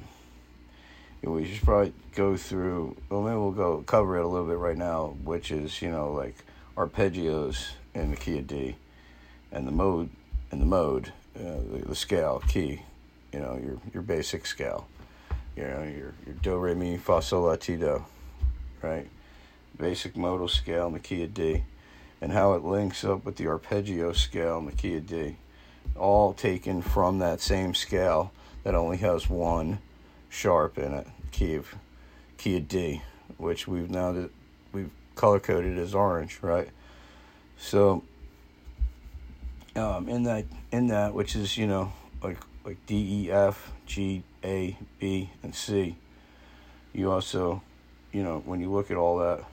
we 1.24 1.46
should 1.46 1.64
probably 1.64 1.94
go 2.16 2.36
through. 2.36 2.98
Well, 3.10 3.22
maybe 3.22 3.38
we'll 3.38 3.52
go 3.52 3.84
cover 3.86 4.18
it 4.18 4.26
a 4.26 4.28
little 4.28 4.48
bit 4.48 4.58
right 4.58 4.78
now, 4.78 5.16
which 5.24 5.52
is 5.52 5.82
you 5.82 5.90
know 5.90 6.12
like 6.12 6.36
arpeggios 6.76 7.70
in 7.94 8.12
the 8.12 8.18
key 8.18 8.40
of 8.40 8.48
D, 8.48 8.76
and 9.52 9.68
the 9.68 9.72
mode 9.72 10.10
and 10.52 10.62
the 10.62 10.66
mode, 10.66 11.14
uh, 11.36 11.62
the, 11.72 11.86
the 11.88 11.96
scale 11.96 12.44
key, 12.48 12.82
you 13.32 13.40
know 13.40 13.58
your 13.64 13.78
your 13.94 14.04
basic 14.04 14.46
scale, 14.46 14.88
you 15.56 15.64
know 15.64 15.84
your 15.84 16.14
your 16.26 16.36
do 16.42 16.58
re 16.58 16.74
mi 16.74 16.98
fa 16.98 17.22
sol 17.22 17.44
la 17.44 17.56
ti 17.56 17.78
do, 17.78 18.04
right? 18.82 19.08
Basic 19.78 20.16
modal 20.18 20.48
scale 20.48 20.88
in 20.88 20.94
the 20.94 21.00
key 21.00 21.24
of 21.24 21.34
D, 21.34 21.64
and 22.24 22.32
how 22.32 22.54
it 22.54 22.64
links 22.64 23.04
up 23.04 23.26
with 23.26 23.36
the 23.36 23.48
arpeggio 23.48 24.14
scale 24.14 24.58
in 24.58 24.66
the 24.66 24.72
key 24.72 24.96
of 24.96 25.06
D, 25.06 25.36
all 25.98 26.32
taken 26.34 26.82
from 26.82 27.20
that 27.20 27.42
same 27.42 27.76
scale 27.76 28.32
that 28.64 28.74
only 28.74 28.96
has 28.96 29.30
one 29.30 29.80
sharp 30.30 30.78
in 30.78 30.94
it, 30.94 31.06
key 31.34 31.56
of 31.56 31.76
key 32.38 32.56
of 32.56 32.70
D, 32.70 33.02
which 33.38 33.68
we've 33.68 33.90
now 33.90 34.30
we've 34.72 34.90
color 35.16 35.42
coded 35.42 35.78
as 35.78 35.94
orange, 35.94 36.40
right? 36.42 36.70
So 37.58 38.06
um, 39.76 40.08
in 40.08 40.24
that 40.24 40.46
in 40.72 40.88
that 40.88 41.14
which 41.14 41.36
is 41.36 41.58
you 41.58 41.68
know 41.68 41.92
like 42.24 42.38
like 42.64 42.78
D 42.86 43.26
E 43.26 43.32
F 43.34 43.74
G 43.86 44.24
A 44.46 44.78
B 44.98 45.30
and 45.44 45.54
C, 45.54 45.98
you 46.94 47.12
also 47.12 47.62
you 48.14 48.24
know 48.24 48.42
when 48.46 48.62
you 48.62 48.72
look 48.72 48.92
at 48.92 48.96
all 48.96 49.18
that. 49.18 49.44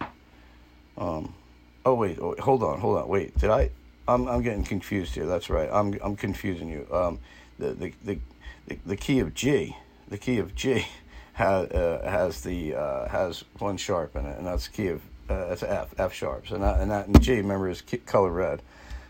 Um, 0.96 1.34
oh 1.84 1.94
wait, 1.94 2.18
oh, 2.20 2.34
hold 2.38 2.62
on, 2.62 2.80
hold 2.80 2.98
on, 2.98 3.08
wait. 3.08 3.36
Did 3.38 3.50
I? 3.50 3.70
I'm 4.08 4.26
I'm 4.28 4.42
getting 4.42 4.64
confused 4.64 5.14
here. 5.14 5.26
That's 5.26 5.50
right. 5.50 5.68
I'm 5.72 5.98
I'm 6.02 6.16
confusing 6.16 6.68
you. 6.68 6.86
Um, 6.92 7.18
the 7.58 7.72
the 7.72 7.92
the 8.04 8.18
the, 8.66 8.78
the 8.86 8.96
key 8.96 9.20
of 9.20 9.34
G 9.34 9.76
the 10.10 10.18
key 10.18 10.38
of 10.38 10.54
G 10.54 10.84
has 11.32 11.70
uh, 11.70 12.02
has 12.04 12.42
the 12.42 12.74
uh, 12.74 13.08
has 13.08 13.44
one 13.58 13.76
sharp 13.76 14.14
in 14.16 14.26
it, 14.26 14.36
and 14.36 14.46
that's 14.46 14.68
key 14.68 14.88
of 14.88 15.00
uh, 15.30 15.46
that's 15.48 15.62
F 15.62 15.94
F 15.98 16.12
sharps, 16.12 16.50
and 16.50 16.62
that 16.62 16.80
and 16.80 16.90
that 16.90 17.06
and 17.06 17.22
G 17.22 17.36
remember 17.36 17.70
is 17.70 17.82
color 18.04 18.30
red, 18.30 18.62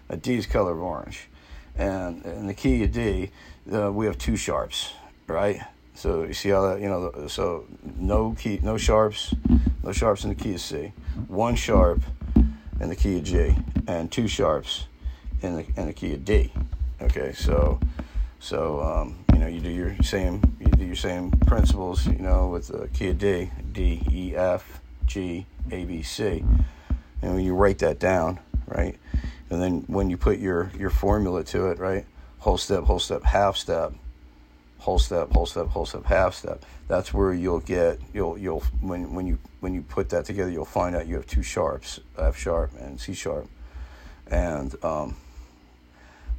uh, 0.09 0.17
D 0.17 0.37
is 0.37 0.47
color 0.47 0.79
orange, 0.79 1.29
and 1.77 2.25
in 2.25 2.47
the 2.47 2.55
key 2.55 2.85
of 2.85 2.93
D 2.93 3.31
uh, 3.73 3.91
we 3.91 4.07
have 4.07 4.19
two 4.19 4.37
sharps, 4.37 4.93
right? 5.27 5.61
So 5.95 6.25
you 6.25 6.35
see 6.35 6.51
how 6.51 6.63
that 6.69 6.81
you 6.81 6.89
know 6.89 7.27
so 7.27 7.65
no 7.97 8.37
key 8.39 8.61
no 8.63 8.77
sharps, 8.77 9.35
no 9.83 9.93
sharps 9.93 10.25
in 10.25 10.31
the 10.31 10.37
key 10.37 10.55
of 10.55 10.61
C, 10.61 10.93
one 11.27 11.57
sharp 11.57 12.03
in 12.81 12.89
the 12.89 12.97
key 12.97 13.19
of 13.19 13.25
G, 13.25 13.55
and 13.87 14.11
two 14.11 14.27
sharps 14.27 14.87
in 15.43 15.57
the 15.57 15.67
in 15.77 15.87
the 15.87 15.93
key 15.93 16.15
of 16.15 16.25
D. 16.25 16.53
Okay, 17.01 17.33
so 17.33 17.79
so 18.39 18.81
um, 18.81 19.25
you 19.33 19.39
know 19.39 19.47
you 19.47 19.61
do 19.61 19.71
your 19.71 19.97
same 20.03 20.43
you 20.59 20.67
do 20.67 20.85
your 20.85 20.97
same 20.97 21.31
principles. 21.31 22.07
You 22.07 22.19
know 22.19 22.49
with 22.49 22.69
the 22.69 22.89
key 22.89 23.09
of 23.11 23.19
D, 23.19 23.51
D, 23.73 24.03
E, 24.11 24.35
F, 24.35 24.81
G, 25.07 25.47
A, 25.71 25.85
B, 25.85 26.03
C, 26.03 26.45
and 27.23 27.35
when 27.35 27.45
you 27.45 27.55
write 27.55 27.79
that 27.79 27.99
down, 27.99 28.41
right, 28.67 28.99
and 29.51 29.63
then 29.63 29.85
when 29.87 30.11
you 30.11 30.17
put 30.17 30.39
your 30.39 30.71
your 30.79 30.91
formula 30.91 31.45
to 31.45 31.69
it, 31.69 31.79
right, 31.79 32.07
whole 32.39 32.59
step, 32.59 32.85
whole 32.85 32.99
step, 32.99 33.23
half 33.23 33.57
step, 33.57 33.93
whole 34.81 34.99
step, 34.99 35.31
whole 35.31 35.47
step, 35.47 35.67
whole 35.69 35.87
step, 35.87 36.05
half 36.05 36.35
step. 36.35 36.65
That's 36.89 37.15
where 37.15 37.33
you'll 37.33 37.61
get 37.61 38.01
you'll 38.13 38.37
you'll 38.37 38.61
when 38.81 39.15
when 39.15 39.27
you 39.27 39.39
when 39.61 39.75
you 39.75 39.83
put 39.83 40.09
that 40.11 40.25
together, 40.25 40.51
you'll 40.51 40.65
find 40.65 40.97
out 40.97 41.07
you 41.07 41.15
have 41.17 41.27
two 41.27 41.43
sharps, 41.43 42.01
F 42.19 42.37
sharp 42.37 42.73
and 42.81 43.01
C 43.01 43.13
sharp, 43.13 43.49
and 44.27 44.75
um, 44.83 45.17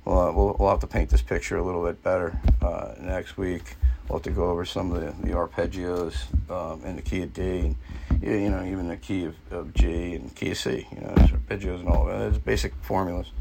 well, 0.06 0.34
we'll, 0.34 0.56
we'll 0.60 0.70
have 0.70 0.80
to 0.80 0.88
paint 0.88 1.10
this 1.10 1.22
picture 1.22 1.58
a 1.58 1.64
little 1.64 1.86
bit 1.86 2.04
better 2.04 2.38
uh, 2.62 2.96
next 3.00 3.38
week. 3.38 3.76
We'll 4.10 4.18
have 4.18 4.24
to 4.24 4.32
go 4.32 4.50
over 4.50 4.66
some 4.66 4.92
of 4.92 5.00
the, 5.00 5.28
the 5.28 5.34
arpeggios 5.36 6.16
um, 6.50 6.84
in 6.84 6.96
the 6.96 7.02
key 7.02 7.22
of 7.22 7.34
D, 7.34 7.76
and 8.10 8.22
you 8.22 8.50
know 8.50 8.64
even 8.66 8.88
the 8.88 8.98
key 8.98 9.26
of, 9.26 9.36
of 9.52 9.74
G 9.74 10.16
and 10.16 10.36
key 10.36 10.52
of 10.52 10.58
C. 10.58 10.88
You 10.92 11.02
know, 11.02 11.14
arpeggios 11.14 11.80
and 11.80 11.88
all 11.88 12.06
that. 12.06 12.18
There's 12.18 12.38
basic 12.40 12.74
formulas. 12.82 13.32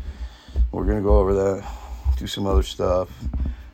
We're 0.70 0.84
gonna 0.84 1.01
go 1.01 1.18
over 1.18 1.34
that, 1.34 1.64
do 2.18 2.26
some 2.26 2.46
other 2.46 2.62
stuff, 2.62 3.09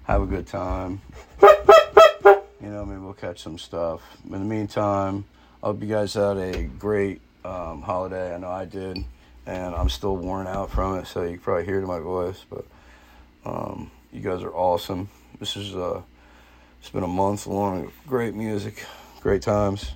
have 0.06 0.22
a 0.22 0.26
good 0.26 0.46
time. 0.46 1.00
You 1.42 2.72
know, 2.72 2.84
maybe 2.84 3.00
we'll 3.00 3.12
catch 3.12 3.42
some 3.42 3.58
stuff. 3.58 4.00
In 4.24 4.32
the 4.32 4.38
meantime, 4.38 5.24
I 5.62 5.66
hope 5.66 5.82
you 5.82 5.88
guys 5.88 6.14
had 6.14 6.36
a 6.36 6.64
great 6.64 7.20
um, 7.44 7.82
holiday. 7.82 8.34
I 8.34 8.38
know 8.38 8.50
I 8.50 8.64
did, 8.64 8.98
and 9.46 9.74
I'm 9.74 9.88
still 9.88 10.16
worn 10.16 10.46
out 10.46 10.70
from 10.70 10.98
it, 10.98 11.06
so 11.06 11.22
you 11.22 11.30
can 11.30 11.38
probably 11.40 11.64
hear 11.64 11.78
it 11.78 11.82
in 11.82 11.88
my 11.88 12.00
voice, 12.00 12.44
but. 12.48 12.64
Um, 13.46 13.92
you 14.12 14.20
guys 14.20 14.42
are 14.42 14.52
awesome. 14.52 15.08
This 15.38 15.56
is 15.56 15.76
uh, 15.76 16.02
it's 16.80 16.90
been 16.90 17.04
a 17.04 17.08
month 17.08 17.46
long, 17.46 17.92
great 18.08 18.34
music, 18.34 18.84
great 19.20 19.40
times. 19.40 19.92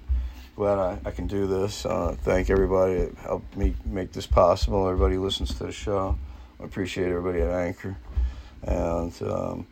Glad 0.54 0.78
I, 0.78 0.98
I 1.04 1.10
can 1.10 1.26
do 1.26 1.48
this. 1.48 1.84
Uh, 1.84 2.14
thank 2.22 2.48
everybody 2.48 2.94
that 2.94 3.16
helped 3.16 3.56
me 3.56 3.74
make 3.84 4.12
this 4.12 4.26
possible. 4.26 4.86
Everybody 4.86 5.16
listens 5.16 5.52
to 5.54 5.64
the 5.64 5.72
show. 5.72 6.16
I 6.60 6.64
appreciate 6.64 7.08
everybody 7.08 7.40
at 7.40 7.50
Anchor. 7.50 7.96
And 8.62 9.12
um, 9.22 9.66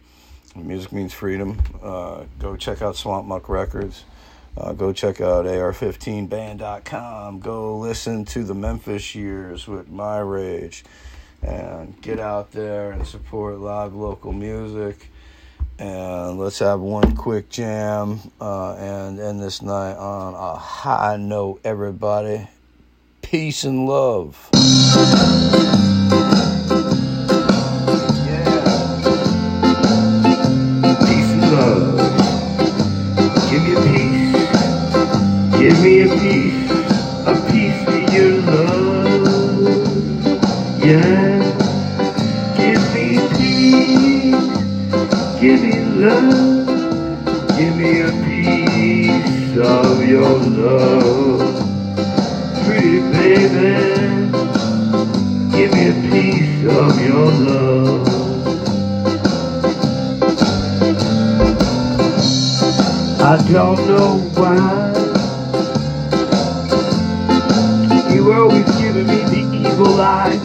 music 0.66 0.92
means 0.92 1.12
freedom. 1.12 1.60
Uh, 1.82 2.24
go 2.38 2.56
check 2.56 2.82
out 2.82 2.96
Swamp 2.96 3.26
Muck 3.26 3.48
Records. 3.48 4.04
Uh, 4.56 4.72
go 4.72 4.92
check 4.92 5.20
out 5.20 5.44
AR15band.com. 5.44 7.40
Go 7.40 7.78
listen 7.78 8.24
to 8.26 8.42
the 8.42 8.54
Memphis 8.54 9.14
years 9.14 9.68
with 9.68 9.88
My 9.88 10.18
Rage 10.18 10.84
and 11.42 12.00
get 12.00 12.18
out 12.18 12.50
there 12.52 12.90
and 12.90 13.06
support 13.06 13.58
live 13.58 13.94
local 13.94 14.32
music. 14.32 15.10
And 15.78 16.38
let's 16.38 16.58
have 16.58 16.80
one 16.80 17.14
quick 17.14 17.50
jam 17.50 18.18
uh, 18.40 18.74
and 18.74 19.20
end 19.20 19.40
this 19.40 19.62
night 19.62 19.94
on 19.94 20.34
a 20.34 20.56
high 20.58 21.16
note, 21.16 21.60
everybody. 21.62 22.48
Peace 23.22 23.62
and 23.62 23.86
love. 23.86 24.48
I 63.20 63.36
don't 63.50 63.86
know 63.88 64.18
why 64.36 64.94
You 68.14 68.24
were 68.24 68.40
always 68.42 68.64
giving 68.78 69.08
me 69.08 69.24
the 69.24 69.42
evil 69.68 70.00
eye. 70.00 70.38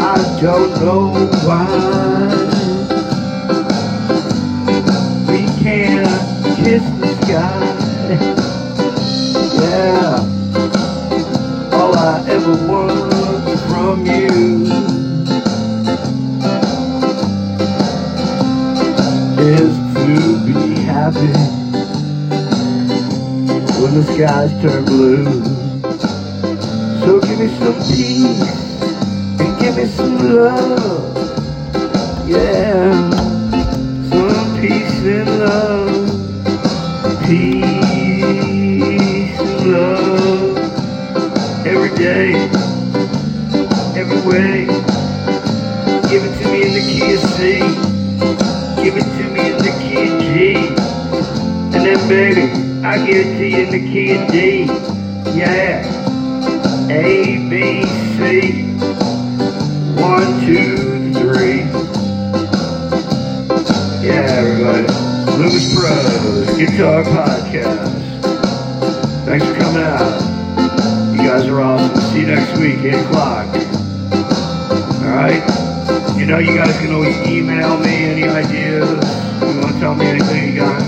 I 0.00 0.38
don't 0.40 0.72
know 0.82 1.12
why. 1.46 1.66
We 5.30 5.46
can't 5.62 6.56
kiss 6.56 6.82
the 6.98 7.10
sky. 7.22 7.62
Yeah, 9.60 10.18
all 11.72 11.94
I 11.96 12.24
ever 12.28 12.56
want 12.66 13.60
from 13.68 14.06
you 14.06 14.93
happy. 21.04 21.26
when 23.80 23.94
the 23.94 24.02
skies 24.14 24.52
turn 24.62 24.84
blue. 24.86 25.24
So 27.00 27.20
give 27.20 27.38
me 27.40 27.48
some 27.58 27.74
peace 27.88 28.42
and 29.38 29.60
give 29.60 29.76
me 29.76 29.84
some 29.84 30.16
love. 30.34 31.16
Yeah, 32.26 33.10
some 34.08 34.60
peace 34.60 35.04
and 35.04 35.38
love. 35.40 35.73
I 52.36 52.96
it 53.08 53.38
to 53.38 53.44
in 53.44 53.70
the 53.70 53.78
key 53.78 54.14
of 54.14 54.28
D. 54.32 54.64
Yeah. 55.38 55.84
A, 56.90 57.48
B, 57.48 57.84
C. 58.16 58.74
One, 60.02 60.40
two, 60.44 61.12
three. 61.14 61.60
Yeah, 64.04 64.26
everybody. 64.30 64.82
Luvis 65.38 65.76
Pros 65.76 66.56
Guitar 66.58 67.04
Podcast. 67.04 68.02
Thanks 69.26 69.46
for 69.46 69.54
coming 69.54 69.82
out. 69.82 70.20
You 71.12 71.28
guys 71.28 71.46
are 71.46 71.60
awesome. 71.60 72.00
See 72.12 72.20
you 72.22 72.26
next 72.26 72.58
week, 72.58 72.78
8 72.80 72.94
o'clock. 72.94 73.46
Alright? 75.04 76.18
You 76.18 76.26
know 76.26 76.38
you 76.38 76.56
guys 76.56 76.76
can 76.78 76.92
always 76.94 77.16
email 77.28 77.78
me 77.78 77.94
any 78.04 78.24
ideas. 78.24 78.90
You 78.90 79.60
want 79.60 79.74
to 79.74 79.80
tell 79.80 79.94
me 79.94 80.06
anything 80.06 80.54
you 80.54 80.60
got? 80.60 80.83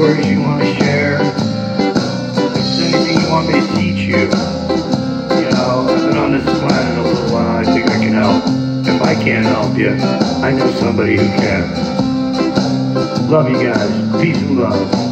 Stories 0.00 0.26
you 0.28 0.40
want 0.40 0.62
to 0.62 0.74
share? 0.76 1.20
If 1.20 2.80
anything 2.80 3.20
you 3.20 3.28
want 3.28 3.48
me 3.48 3.60
to 3.60 3.66
teach 3.74 4.00
you. 4.08 4.16
You 4.16 4.30
know, 5.50 5.86
I've 5.90 6.08
been 6.08 6.16
on 6.16 6.32
this 6.32 6.42
planet 6.42 6.96
a 6.96 7.02
little 7.02 7.34
while. 7.34 7.58
I 7.58 7.64
think 7.64 7.90
I 7.90 7.98
can 7.98 8.14
help. 8.14 8.42
If 8.86 9.02
I 9.02 9.14
can't 9.22 9.44
help 9.44 9.76
you, 9.76 9.90
I 10.42 10.52
know 10.52 10.70
somebody 10.76 11.18
who 11.18 11.26
can. 11.26 11.70
Love 13.28 13.50
you 13.50 13.62
guys. 13.62 14.22
Peace 14.22 14.38
and 14.38 14.58
love. 14.58 15.09